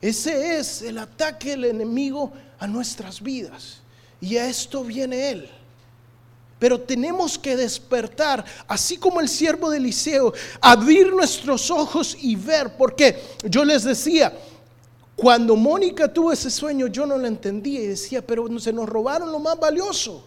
[0.00, 3.80] Ese es el ataque del enemigo a nuestras vidas.
[4.20, 5.50] Y a esto viene Él.
[6.62, 12.76] Pero tenemos que despertar, así como el siervo de Eliseo, abrir nuestros ojos y ver,
[12.76, 14.32] porque yo les decía,
[15.16, 19.32] cuando Mónica tuvo ese sueño, yo no lo entendía y decía, pero se nos robaron
[19.32, 20.24] lo más valioso.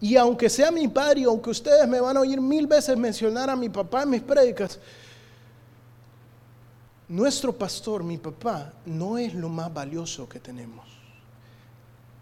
[0.00, 3.56] Y aunque sea mi padre, aunque ustedes me van a oír mil veces mencionar a
[3.56, 4.78] mi papá en mis prédicas,
[7.08, 10.86] nuestro pastor, mi papá, no es lo más valioso que tenemos.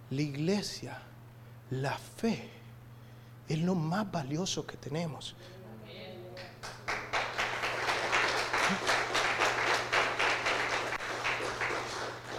[0.09, 1.03] La iglesia,
[1.71, 2.51] la fe,
[3.49, 5.35] es lo más valioso que tenemos.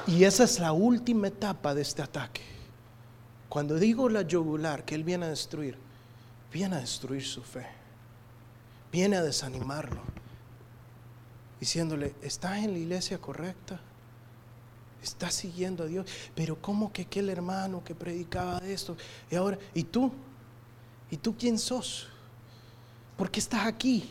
[0.08, 2.42] Y esa es la última etapa de este ataque.
[3.48, 5.78] Cuando digo la yugular que Él viene a destruir,
[6.52, 7.68] viene a destruir su fe,
[8.92, 10.02] viene a desanimarlo,
[11.60, 13.80] diciéndole, ¿estás en la iglesia correcta?
[15.02, 16.06] ¿Estás siguiendo a Dios?
[16.36, 18.96] Pero ¿cómo que aquel hermano que predicaba de esto?
[19.30, 20.12] Y ahora, ¿y tú?
[21.10, 22.08] ¿Y tú quién sos?
[23.18, 24.10] ¿Por qué estás aquí?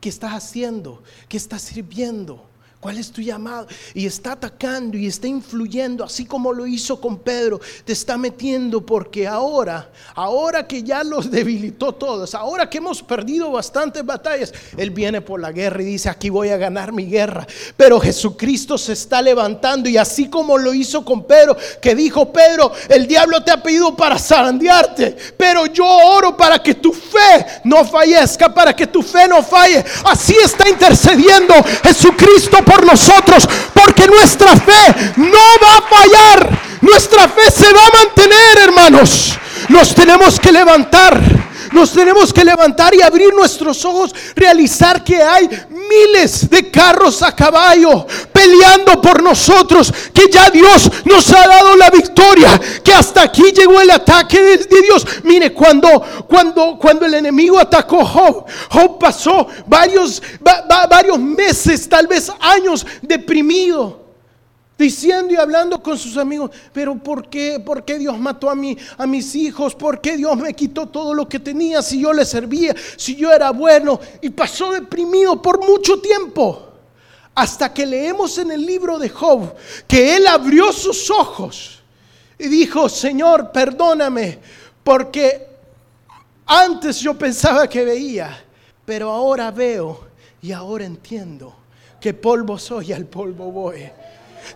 [0.00, 1.02] ¿Qué estás haciendo?
[1.28, 2.47] ¿Qué estás sirviendo?
[2.80, 3.66] ¿Cuál es tu llamado?
[3.92, 8.86] Y está atacando y está influyendo, así como lo hizo con Pedro, te está metiendo
[8.86, 14.90] porque ahora, ahora que ya los debilitó todos, ahora que hemos perdido bastantes batallas, Él
[14.90, 17.48] viene por la guerra y dice, aquí voy a ganar mi guerra.
[17.76, 22.70] Pero Jesucristo se está levantando y así como lo hizo con Pedro, que dijo, Pedro,
[22.88, 27.84] el diablo te ha pedido para zarandearte, pero yo oro para que tu fe no
[27.84, 29.84] fallezca, para que tu fe no falle.
[30.04, 37.50] Así está intercediendo Jesucristo por nosotros, porque nuestra fe no va a fallar, nuestra fe
[37.50, 39.38] se va a mantener, hermanos.
[39.68, 41.47] Nos tenemos que levantar.
[41.78, 47.30] Nos tenemos que levantar y abrir nuestros ojos, realizar que hay miles de carros a
[47.36, 53.52] caballo peleando por nosotros, que ya Dios nos ha dado la victoria, que hasta aquí
[53.52, 55.06] llegó el ataque de, Dios.
[55.22, 60.20] Mire, cuando, cuando, cuando el enemigo atacó Job, Job pasó varios,
[60.90, 64.07] varios meses, tal vez años deprimido
[64.78, 67.58] diciendo y hablando con sus amigos, pero ¿por qué?
[67.58, 69.74] ¿Por qué Dios mató a, mí, a mis hijos?
[69.74, 73.32] ¿Por qué Dios me quitó todo lo que tenía si yo le servía, si yo
[73.32, 73.98] era bueno?
[74.22, 76.64] Y pasó deprimido por mucho tiempo.
[77.34, 79.54] Hasta que leemos en el libro de Job
[79.86, 81.80] que él abrió sus ojos
[82.38, 84.38] y dijo, Señor, perdóname,
[84.82, 85.46] porque
[86.46, 88.44] antes yo pensaba que veía,
[88.84, 90.06] pero ahora veo
[90.40, 91.54] y ahora entiendo
[92.00, 93.90] que polvo soy y al polvo voy.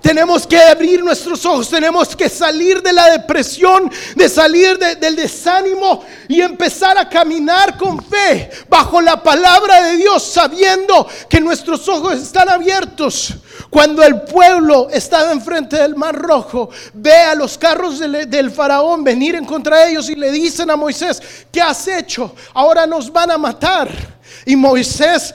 [0.01, 6.05] Tenemos que abrir nuestros ojos, tenemos que salir de la depresión, de salir del desánimo
[6.29, 12.14] y empezar a caminar con fe bajo la palabra de Dios, sabiendo que nuestros ojos
[12.14, 13.35] están abiertos.
[13.71, 19.05] Cuando el pueblo estaba enfrente del mar rojo, ve a los carros del, del faraón
[19.05, 22.35] venir en contra de ellos y le dicen a Moisés, ¿qué has hecho?
[22.55, 23.88] Ahora nos van a matar.
[24.45, 25.35] Y Moisés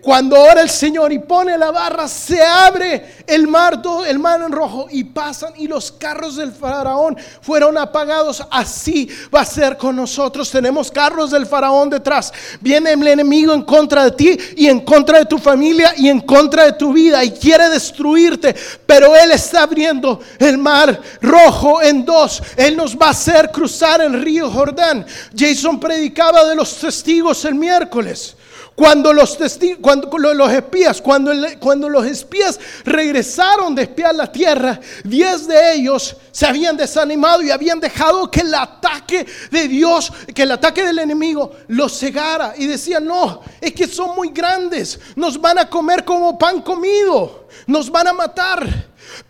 [0.00, 4.50] cuando ora el Señor y pone la barra, se abre el mar, el mar en
[4.50, 8.44] rojo y pasan y los carros del faraón fueron apagados.
[8.50, 10.50] Así va a ser con nosotros.
[10.50, 12.32] Tenemos carros del faraón detrás.
[12.60, 16.20] Viene el enemigo en contra de ti y en contra de tu familia y en
[16.20, 18.56] contra de tu vida y quiere destruirte.
[18.84, 22.42] Pero Él está abriendo el mar rojo en dos.
[22.56, 25.06] Él nos va a hacer cruzar el río Jordán.
[25.36, 28.36] Jason predicaba de los testigos el miércoles
[28.74, 29.38] Cuando los,
[29.80, 36.16] cuando, los espías, cuando, cuando los espías regresaron de espiar la tierra, diez de ellos
[36.32, 40.98] se habían desanimado y habían dejado que el ataque de Dios, que el ataque del
[40.98, 42.54] enemigo los cegara.
[42.56, 47.46] Y decían, no, es que son muy grandes, nos van a comer como pan comido,
[47.68, 48.66] nos van a matar.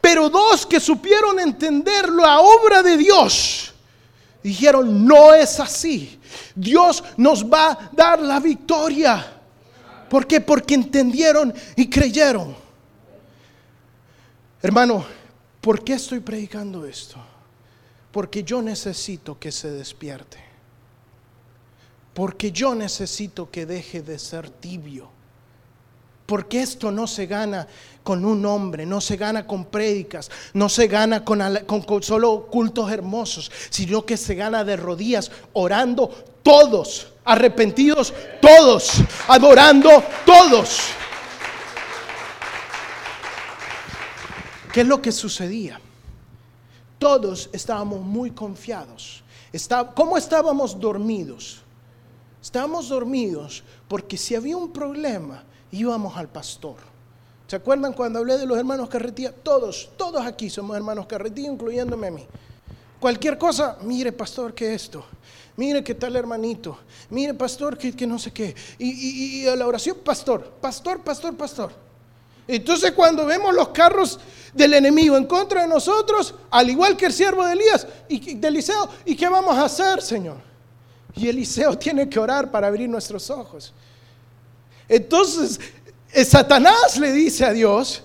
[0.00, 3.74] Pero dos que supieron entender la obra de Dios,
[4.42, 6.18] dijeron, no es así.
[6.54, 9.33] Dios nos va a dar la victoria.
[10.14, 10.40] ¿Por qué?
[10.40, 12.54] Porque entendieron y creyeron.
[14.62, 15.04] Hermano,
[15.60, 17.16] ¿por qué estoy predicando esto?
[18.12, 20.38] Porque yo necesito que se despierte.
[22.14, 25.08] Porque yo necesito que deje de ser tibio.
[26.26, 27.66] Porque esto no se gana
[28.04, 32.92] con un hombre, no se gana con prédicas, no se gana con, con, solo cultos
[32.92, 36.06] hermosos, sino que se gana de rodillas, orando
[36.44, 38.92] todos arrepentidos todos,
[39.28, 39.90] adorando
[40.24, 40.80] todos.
[44.72, 45.80] ¿Qué es lo que sucedía?
[46.98, 49.22] Todos estábamos muy confiados.
[49.94, 51.60] ¿Cómo estábamos dormidos?
[52.42, 56.76] Estábamos dormidos porque si había un problema íbamos al pastor.
[57.46, 59.32] ¿Se acuerdan cuando hablé de los hermanos Carretilla?
[59.32, 62.26] Todos, todos aquí somos hermanos Carretilla, incluyéndome a mí.
[62.98, 65.04] Cualquier cosa, mire pastor, ¿qué es esto?
[65.56, 66.78] Mire qué tal hermanito.
[67.10, 68.54] Mire pastor, que, no sé qué.
[68.78, 71.72] Y, y, la oración, pastor, pastor, pastor, pastor.
[72.46, 74.20] Entonces cuando vemos los carros
[74.52, 78.48] del enemigo en contra de nosotros, al igual que el siervo de Elías y de
[78.48, 80.36] Eliseo, ¿y qué vamos a hacer, Señor?
[81.14, 83.72] Y Eliseo tiene que orar para abrir nuestros ojos.
[84.88, 85.58] Entonces,
[86.12, 88.02] eh, Satanás le dice a Dios,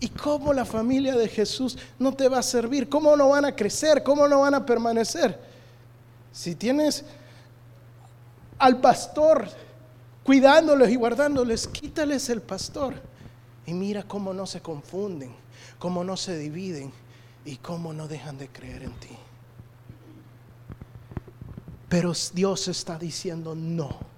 [0.00, 2.88] ¿y cómo la familia de Jesús no te va a servir?
[2.88, 4.02] ¿Cómo no van a crecer?
[4.02, 5.51] ¿Cómo no van a permanecer?
[6.32, 7.04] Si tienes
[8.58, 9.48] al pastor
[10.24, 12.94] cuidándoles y guardándoles, quítales el pastor.
[13.66, 15.34] Y mira cómo no se confunden,
[15.78, 16.92] cómo no se dividen
[17.44, 19.16] y cómo no dejan de creer en ti.
[21.88, 24.12] Pero Dios está diciendo no.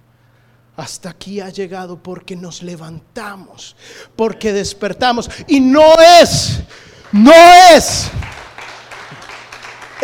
[0.77, 3.77] Hasta aquí ha llegado porque nos levantamos,
[4.17, 5.31] porque despertamos.
[5.47, 6.61] Y no es,
[7.13, 8.11] no es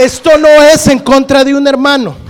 [0.05, 2.30] esto no es en contra de un hermano.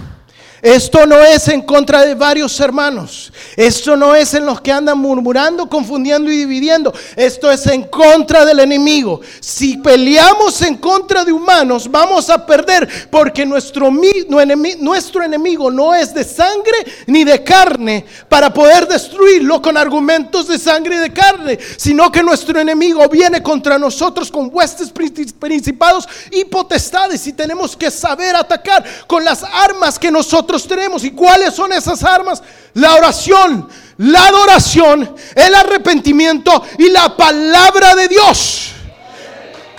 [0.63, 3.33] Esto no es en contra de varios hermanos.
[3.57, 6.93] Esto no es en los que andan murmurando, confundiendo y dividiendo.
[7.17, 9.21] Esto es en contra del enemigo.
[9.41, 16.13] Si peleamos en contra de humanos, vamos a perder porque nuestro, nuestro enemigo no es
[16.13, 21.59] de sangre ni de carne para poder destruirlo con argumentos de sangre y de carne,
[21.77, 24.93] sino que nuestro enemigo viene contra nosotros con huestes
[25.39, 31.05] principados y potestades y tenemos que saber atacar con las armas que nosotros tenemos.
[31.05, 32.43] ¿Y cuáles son esas armas?
[32.75, 38.73] La oración, la adoración, el arrepentimiento y la palabra de Dios.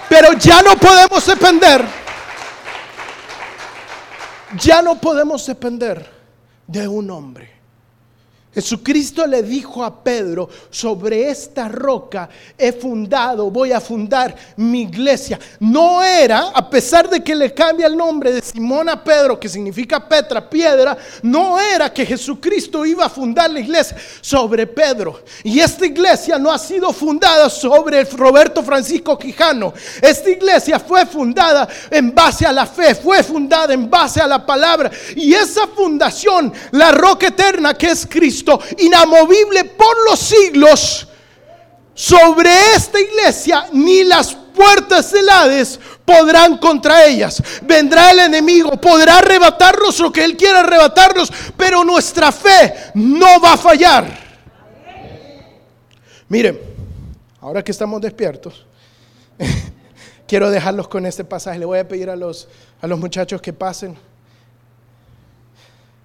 [0.09, 1.85] Pero ya no podemos depender.
[4.59, 6.09] Ya no podemos depender
[6.67, 7.60] de un hombre.
[8.53, 12.27] Jesucristo le dijo a Pedro, sobre esta roca
[12.57, 15.39] he fundado, voy a fundar mi iglesia.
[15.59, 19.47] No era, a pesar de que le cambia el nombre de Simón a Pedro, que
[19.47, 25.23] significa Petra, piedra, no era que Jesucristo iba a fundar la iglesia sobre Pedro.
[25.43, 29.73] Y esta iglesia no ha sido fundada sobre Roberto Francisco Quijano.
[30.01, 34.45] Esta iglesia fue fundada en base a la fe, fue fundada en base a la
[34.45, 34.91] palabra.
[35.15, 38.40] Y esa fundación, la roca eterna que es Cristo,
[38.77, 41.07] inamovible por los siglos,
[41.93, 47.41] sobre esta iglesia ni las puertas del Hades podrán contra ellas.
[47.61, 53.53] Vendrá el enemigo, podrá arrebatarnos lo que él quiera arrebatarnos, pero nuestra fe no va
[53.53, 54.19] a fallar.
[56.27, 56.59] Miren,
[57.39, 58.65] ahora que estamos despiertos,
[60.27, 61.59] quiero dejarlos con este pasaje.
[61.59, 62.47] Le voy a pedir a los,
[62.81, 63.97] a los muchachos que pasen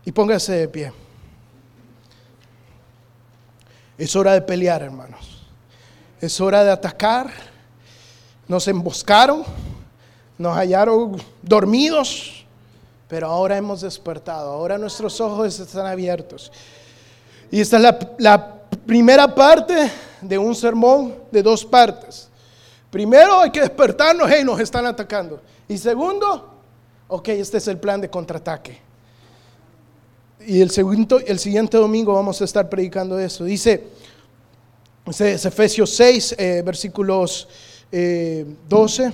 [0.04, 0.92] y pónganse de pie.
[3.98, 5.42] Es hora de pelear, hermanos.
[6.20, 7.30] Es hora de atacar.
[8.48, 9.42] Nos emboscaron,
[10.38, 12.44] nos hallaron dormidos,
[13.08, 14.52] pero ahora hemos despertado.
[14.52, 16.52] Ahora nuestros ojos están abiertos.
[17.50, 17.82] Y esta es
[18.18, 18.52] la,
[18.84, 19.90] primera parte
[20.20, 22.28] de un sermón de dos partes.
[22.90, 25.40] Primero hay que despertarnos, hey, nos están atacando.
[25.66, 26.54] Y segundo,
[27.08, 28.85] ok, este es el plan de contraataque.
[30.48, 33.44] Y el, segundo, el siguiente domingo vamos a estar predicando eso.
[33.44, 33.82] Dice,
[35.04, 37.48] es Efesios 6, eh, versículos
[37.90, 39.06] 12.
[39.06, 39.12] Eh,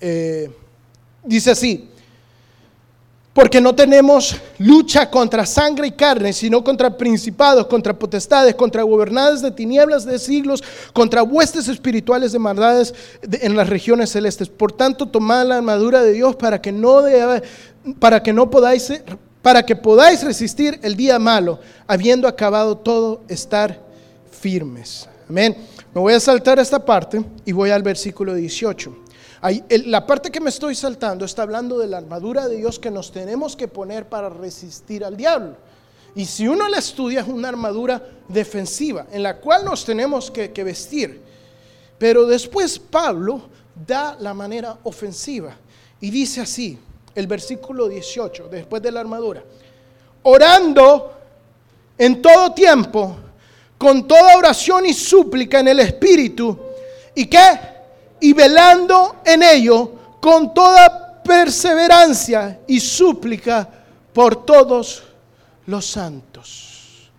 [0.00, 0.50] eh,
[1.24, 1.89] dice así,
[3.40, 9.40] porque no tenemos lucha contra sangre y carne, sino contra principados, contra potestades, contra gobernadas
[9.40, 10.62] de tinieblas de siglos,
[10.92, 14.50] contra huestes espirituales de maldades en las regiones celestes.
[14.50, 17.02] Por tanto, tomad la armadura de Dios para que no,
[17.98, 18.92] para que no podáis,
[19.40, 23.80] para que podáis resistir el día malo, habiendo acabado todo, estar
[24.30, 25.08] firmes.
[25.30, 25.56] Amén.
[25.94, 28.99] Me voy a saltar esta parte y voy al versículo 18
[29.86, 33.10] la parte que me estoy saltando está hablando de la armadura de Dios que nos
[33.10, 35.56] tenemos que poner para resistir al diablo.
[36.14, 40.52] Y si uno la estudia es una armadura defensiva en la cual nos tenemos que,
[40.52, 41.22] que vestir.
[41.98, 43.42] Pero después Pablo
[43.86, 45.56] da la manera ofensiva
[46.00, 46.78] y dice así,
[47.14, 49.42] el versículo 18, después de la armadura,
[50.22, 51.12] orando
[51.96, 53.16] en todo tiempo,
[53.78, 56.58] con toda oración y súplica en el Espíritu,
[57.14, 57.79] ¿y qué?
[58.20, 63.68] Y velando en ello con toda perseverancia y súplica
[64.12, 65.02] por todos
[65.66, 67.10] los santos.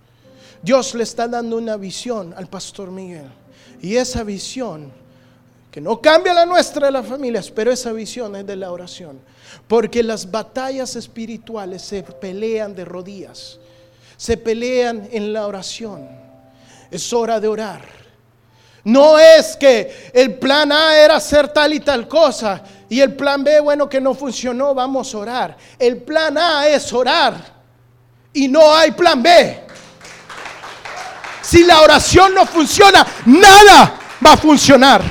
[0.61, 3.29] Dios le está dando una visión al pastor Miguel.
[3.81, 4.91] Y esa visión,
[5.71, 9.19] que no cambia la nuestra de las familias, pero esa visión es de la oración.
[9.67, 13.59] Porque las batallas espirituales se pelean de rodillas,
[14.17, 16.07] se pelean en la oración.
[16.91, 18.01] Es hora de orar
[18.83, 23.43] no es que el plan A era hacer tal y tal cosa y el plan
[23.43, 25.57] B, bueno, que no funcionó, vamos a orar.
[25.79, 27.35] El plan A es orar
[28.33, 29.61] y no hay plan B.
[31.41, 35.01] Si la oración no funciona, nada va a funcionar.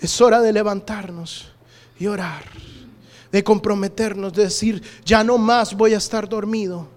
[0.00, 1.52] Es hora de levantarnos
[1.98, 2.42] y orar,
[3.30, 6.88] de comprometernos, de decir, ya no más voy a estar dormido.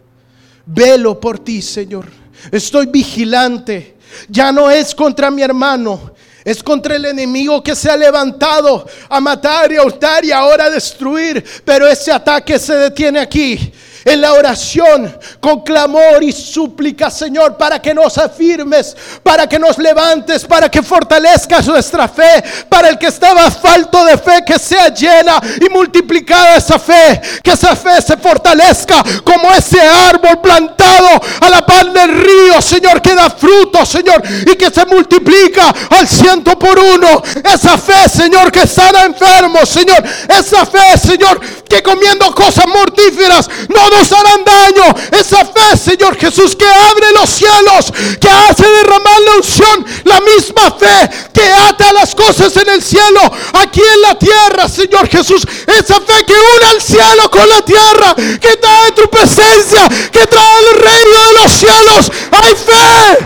[0.66, 2.08] Velo por ti, Señor.
[2.52, 3.95] Estoy vigilante
[4.28, 9.20] ya no es contra mi hermano, es contra el enemigo que se ha levantado a
[9.20, 11.44] matar y a hurtar y ahora a destruir.
[11.64, 13.74] Pero ese ataque se detiene aquí
[14.06, 19.80] en la oración con clamor y súplica, Señor, para que nos afirmes, para que nos
[19.80, 24.94] levantes, para que fortalezcas nuestra fe, para el que estaba falto de fe, que sea
[24.94, 31.10] llena y multiplicada esa fe, que esa fe se fortalezca como ese árbol plantado
[31.42, 36.08] a la par del río, Señor, que da fruto, Señor, y que se multiplica al
[36.08, 37.24] ciento por uno.
[37.44, 43.95] Esa fe, Señor, que sana enfermos, Señor, esa fe, Señor, que comiendo cosas mortíferas no
[43.96, 44.96] nos harán daño.
[45.12, 50.72] Esa fe, Señor Jesús, que abre los cielos, que hace derramar la unción, la misma
[50.78, 53.22] fe que ata las cosas en el cielo,
[53.54, 55.46] aquí en la tierra, Señor Jesús.
[55.68, 60.60] Esa fe que une al cielo con la tierra, que trae tu presencia, que trae
[60.60, 62.12] el reino de los cielos.
[62.32, 63.26] Hay fe.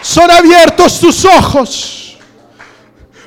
[0.00, 2.16] Son abiertos tus ojos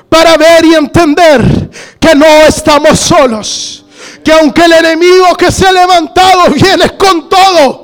[0.08, 3.81] para ver y entender que no estamos solos
[4.22, 7.82] que aunque el enemigo que se ha levantado viene con todo,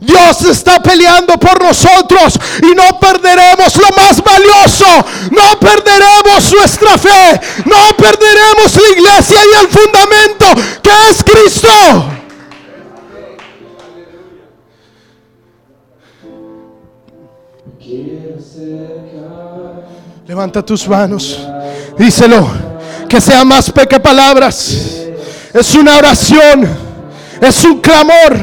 [0.00, 4.84] Dios está peleando por nosotros y no perderemos lo más valioso,
[5.30, 10.46] no perderemos nuestra fe, no perderemos la iglesia y el fundamento
[10.82, 11.68] que es Cristo.
[20.26, 21.38] Levanta tus manos,
[21.96, 22.77] díselo
[23.08, 24.70] que sea más que palabras.
[25.54, 26.68] Es una oración,
[27.40, 28.36] es un clamor.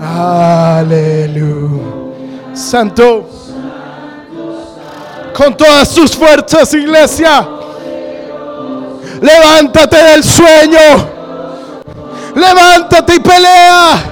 [0.00, 1.74] Aleluya.
[2.54, 3.28] Santo.
[5.34, 7.48] Con todas sus fuerzas, iglesia.
[9.20, 11.13] Levántate del sueño.
[12.34, 14.10] Levántate y pelea.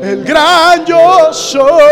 [0.01, 1.84] el gran yo soy.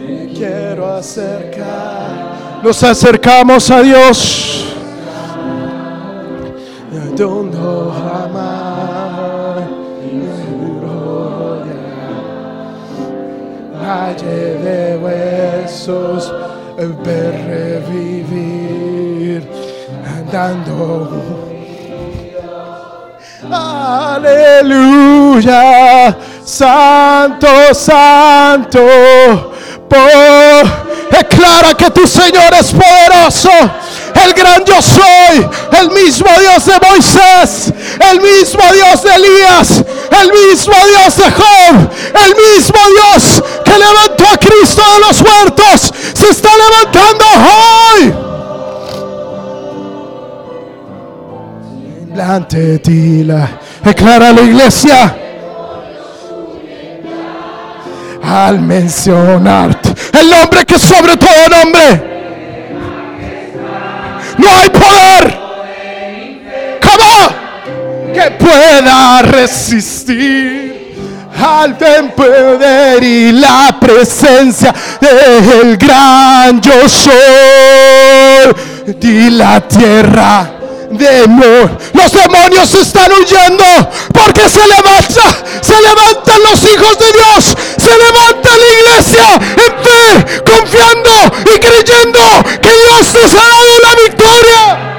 [0.00, 2.60] Me quiero acercar.
[2.62, 4.50] Nos acercamos a Dios.
[7.16, 7.58] Donde
[13.84, 16.32] valle de huesos,
[17.04, 19.40] ver revivir
[20.18, 21.52] andando.
[24.14, 25.62] Aleluya,
[26.44, 28.80] santo, santo.
[29.88, 30.64] Por,
[31.10, 33.50] declara que tu Señor es poderoso
[34.14, 35.48] el gran yo soy,
[35.80, 37.72] el mismo Dios de Moisés,
[38.10, 39.84] el mismo Dios de Elías,
[40.20, 41.90] el mismo Dios de Job,
[42.24, 48.14] el mismo Dios que levantó a Cristo de los muertos, se está levantando hoy.
[52.10, 53.48] Delante de ti la
[53.82, 55.16] declara la iglesia.
[58.22, 62.13] Al mencionarte el nombre que sobre todo nombre
[64.38, 65.38] no hay poder.
[66.80, 68.12] ¿Cómo?
[68.12, 70.74] Que pueda resistir
[71.42, 77.14] al poder y la presencia del gran yo soy.
[79.00, 80.63] Y la tierra
[80.98, 83.64] los demonios están huyendo
[84.12, 90.42] porque se levanta, se levantan los hijos de Dios, se levanta la iglesia en fe,
[90.44, 91.10] confiando
[91.54, 92.20] y creyendo
[92.60, 94.90] que Dios les ha dado la victoria.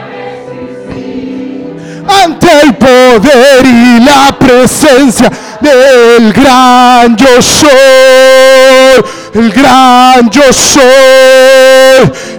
[2.24, 5.32] Ante el poder y la presencia
[5.62, 9.04] del gran yo soy,
[9.36, 10.84] el gran yo soy,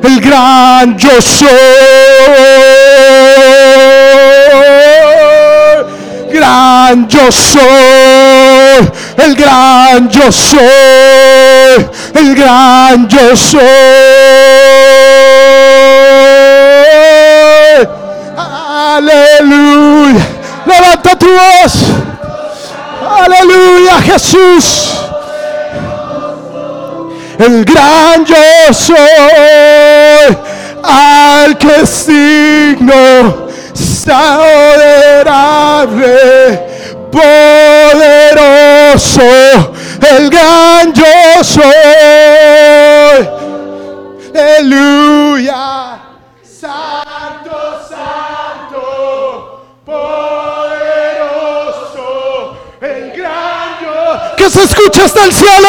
[0.03, 1.47] el gran yo soy.
[6.87, 8.89] gran yo soy,
[9.19, 13.61] el gran yo soy, el gran yo soy.
[18.97, 20.27] Aleluya.
[20.65, 21.75] Levanta tu voz.
[23.21, 25.06] Aleluya, Jesús.
[27.39, 28.35] El gran yo
[28.73, 28.97] soy,
[30.83, 33.47] al que signo
[34.09, 36.09] adorable,
[37.13, 39.21] poderoso,
[40.01, 41.05] el gran yo
[41.43, 41.63] soy.
[44.35, 45.99] Aleluya.
[46.43, 50.97] Santo, santo, poderoso,
[52.81, 54.35] el gran yo.
[54.37, 55.69] Que se escucha hasta el cielo.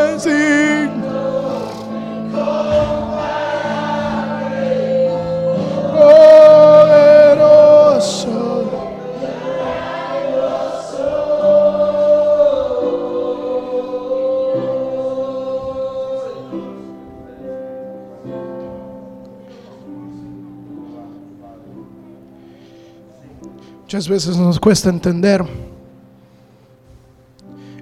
[24.07, 25.43] Veces nos cuesta entender.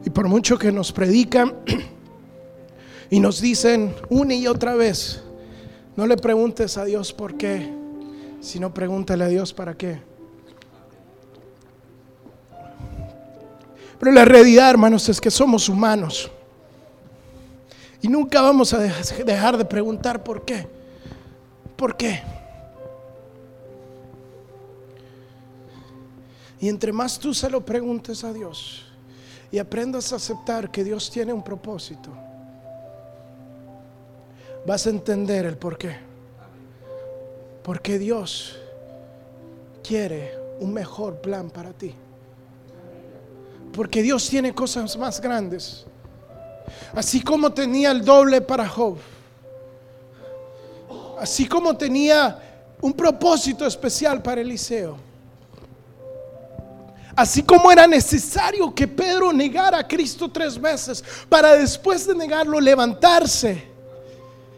[0.05, 1.53] Y por mucho que nos predican
[3.09, 5.21] y nos dicen una y otra vez,
[5.95, 7.73] no le preguntes a Dios por qué,
[8.39, 10.01] sino pregúntale a Dios para qué.
[13.99, 16.31] Pero la realidad, hermanos, es que somos humanos.
[18.01, 20.67] Y nunca vamos a dejar de preguntar por qué.
[21.75, 22.21] ¿Por qué?
[26.59, 28.85] Y entre más tú se lo preguntes a Dios
[29.51, 32.09] y aprendas a aceptar que Dios tiene un propósito,
[34.65, 35.95] vas a entender el por qué.
[37.63, 38.57] Porque Dios
[39.83, 41.95] quiere un mejor plan para ti.
[43.71, 45.85] Porque Dios tiene cosas más grandes.
[46.93, 48.97] Así como tenía el doble para Job.
[51.19, 52.37] Así como tenía
[52.81, 55.08] un propósito especial para Eliseo
[57.19, 62.61] Así como era necesario que Pedro negara a Cristo tres veces para después de negarlo
[62.61, 63.61] levantarse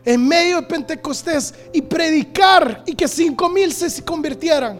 [0.06, 4.80] en medio de Pentecostés y predicar y que cinco mil se convirtieran.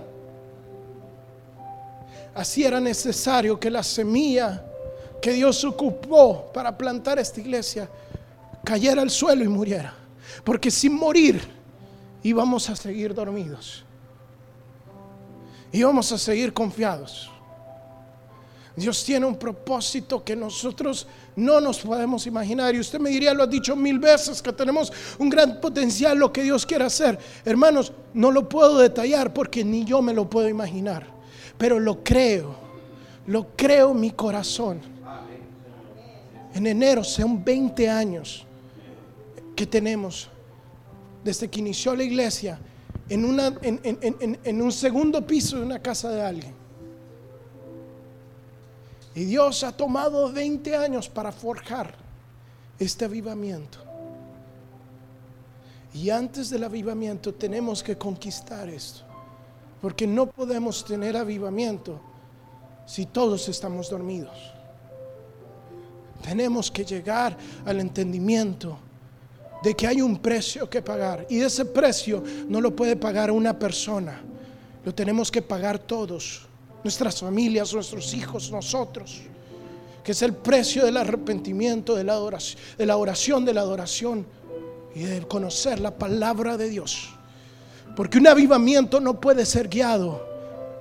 [2.36, 4.64] Así era necesario que la semilla
[5.20, 7.90] que Dios ocupó para plantar esta iglesia
[8.64, 9.92] cayera al suelo y muriera.
[10.44, 11.42] Porque sin morir
[12.22, 13.84] íbamos a seguir dormidos.
[15.72, 17.31] Íbamos a seguir confiados.
[18.82, 22.76] Dios tiene un propósito que nosotros no nos podemos imaginar.
[22.76, 26.34] Y usted me diría, lo ha dicho mil veces, que tenemos un gran potencial, lo
[26.34, 27.18] que Dios quiere hacer.
[27.46, 31.08] Hermanos, no lo puedo detallar porque ni yo me lo puedo imaginar.
[31.58, 32.56] Pero lo creo,
[33.28, 34.82] lo creo mi corazón.
[36.54, 38.46] En enero son 20 años
[39.56, 40.28] que tenemos
[41.24, 42.60] desde que inició la iglesia
[43.08, 46.61] en, una, en- en- en un segundo piso de una casa de alguien.
[49.14, 51.94] Y Dios ha tomado 20 años para forjar
[52.80, 53.80] este avivamiento.
[55.94, 59.02] Y antes del avivamiento tenemos que conquistar esto.
[59.82, 62.00] Porque no podemos tener avivamiento
[62.86, 64.38] si todos estamos dormidos.
[66.22, 67.36] Tenemos que llegar
[67.66, 68.78] al entendimiento
[69.64, 71.26] de que hay un precio que pagar.
[71.30, 74.22] Y ese precio no lo puede pagar una persona.
[74.86, 76.48] Lo tenemos que pagar todos.
[76.84, 79.22] Nuestras familias, nuestros hijos, nosotros.
[80.04, 84.26] Que es el precio del arrepentimiento, de la adoración, de la oración, de la adoración
[84.96, 87.10] y de conocer la palabra de Dios.
[87.96, 90.32] Porque un avivamiento no puede ser guiado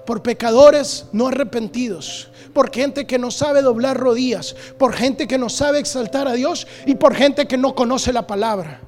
[0.06, 5.48] por pecadores no arrepentidos, por gente que no sabe doblar rodillas, por gente que no
[5.48, 8.80] sabe exaltar a Dios y por gente que no conoce la palabra.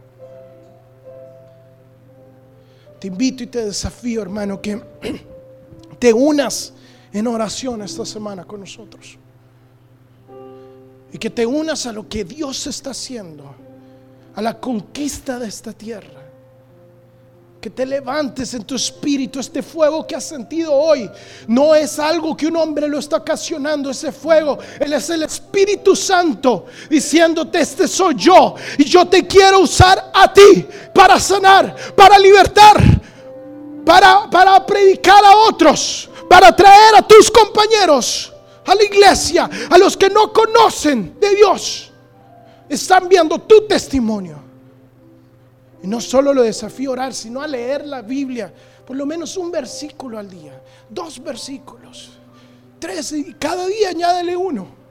[2.98, 4.80] Te invito y te desafío, hermano, que
[5.98, 6.72] te unas
[7.12, 9.18] en oración esta semana con nosotros.
[11.12, 13.54] Y que te unas a lo que Dios está haciendo,
[14.34, 16.22] a la conquista de esta tierra
[17.62, 19.38] que te levantes en tu espíritu.
[19.38, 21.08] Este fuego que has sentido hoy
[21.46, 23.88] no es algo que un hombre lo está ocasionando.
[23.90, 28.56] Ese fuego, Él es el Espíritu Santo diciéndote, este soy yo.
[28.76, 32.82] Y yo te quiero usar a ti para sanar, para libertar,
[33.86, 38.32] para, para predicar a otros, para traer a tus compañeros
[38.64, 41.92] a la iglesia, a los que no conocen de Dios.
[42.70, 44.38] Están viendo tu testimonio.
[45.82, 48.50] Y no solo lo desafío a orar, sino a leer la Biblia,
[48.86, 50.58] por lo menos un versículo al día,
[50.88, 52.12] dos versículos,
[52.78, 54.81] tres, y cada día añádele uno.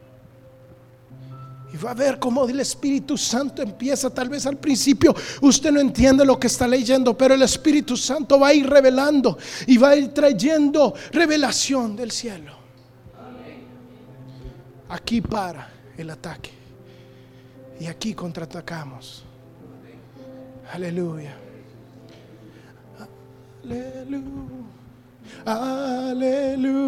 [1.74, 5.80] Y va a ver cómo el Espíritu Santo empieza, tal vez al principio usted no
[5.80, 9.92] entiende lo que está leyendo, pero el Espíritu Santo va a ir revelando y va
[9.92, 12.60] a ir trayendo revelación del cielo.
[14.90, 16.52] Aquí para el ataque
[17.80, 19.24] y aquí contraatacamos.
[20.74, 21.34] Aleluya.
[23.64, 24.22] Aleluya.
[25.46, 26.82] Aleluya.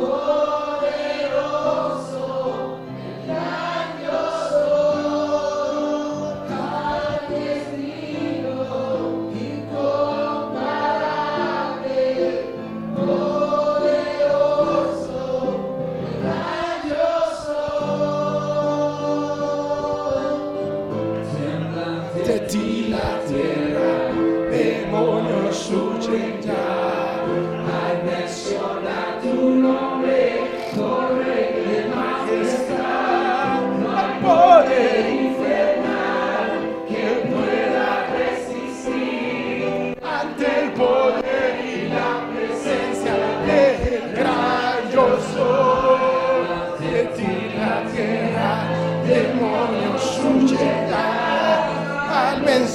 [0.00, 0.06] De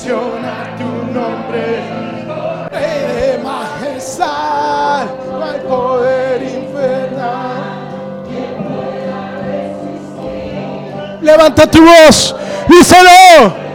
[0.06, 0.14] tu
[1.12, 1.82] nombre,
[2.72, 7.76] de majestad, no hay poder infernal.
[11.22, 12.36] Levanta tu voz,
[12.68, 13.66] díselo.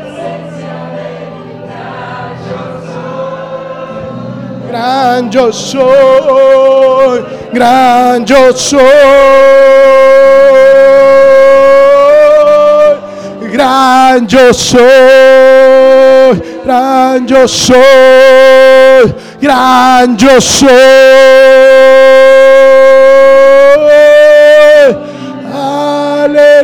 [4.69, 8.81] Gran yo soy, gran yo soy,
[13.53, 15.60] gran yo soy,
[16.65, 20.71] gran yo soy, gran yo soy.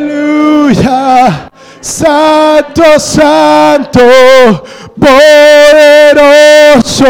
[0.09, 1.49] Aleluya,
[1.81, 4.01] santo, santo,
[4.99, 7.07] poderoso,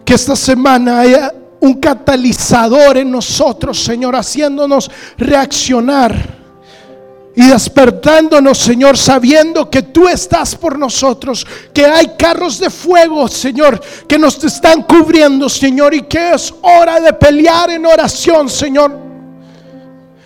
[0.05, 6.42] Que esta semana haya un catalizador en nosotros, Señor, haciéndonos reaccionar
[7.35, 13.81] y despertándonos, Señor, sabiendo que tú estás por nosotros, que hay carros de fuego, Señor,
[14.07, 18.99] que nos están cubriendo, Señor, y que es hora de pelear en oración, Señor.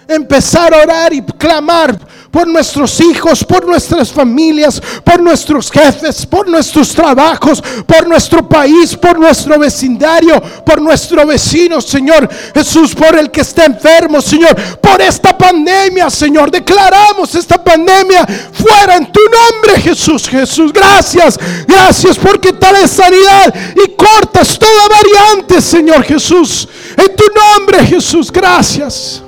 [0.08, 1.97] Empezar a orar y clamar
[2.38, 8.96] por nuestros hijos, por nuestras familias, por nuestros jefes, por nuestros trabajos, por nuestro país,
[8.96, 15.02] por nuestro vecindario, por nuestro vecino, Señor Jesús, por el que está enfermo, Señor, por
[15.02, 16.52] esta pandemia, Señor.
[16.52, 18.24] Declaramos esta pandemia
[18.54, 20.72] fuera en tu nombre, Jesús, Jesús.
[20.72, 23.52] Gracias, gracias porque traes sanidad
[23.84, 26.70] y cortas toda variante, Señor Jesús.
[26.98, 29.24] En tu nombre, Jesús, gracias.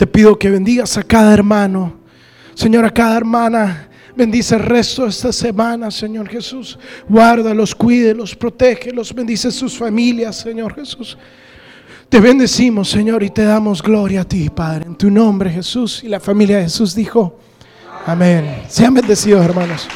[0.00, 1.92] Te pido que bendigas a cada hermano,
[2.54, 3.90] Señor, a cada hermana.
[4.16, 6.78] Bendice el resto de esta semana, Señor Jesús.
[7.06, 9.14] Guárdalos, cuídelos, protégelos.
[9.14, 11.18] Bendice sus familias, Señor Jesús.
[12.08, 14.86] Te bendecimos, Señor, y te damos gloria a ti, Padre.
[14.86, 16.02] En tu nombre, Jesús.
[16.02, 17.38] Y la familia de Jesús dijo,
[18.06, 18.62] amén.
[18.70, 19.86] Sean bendecidos, hermanos.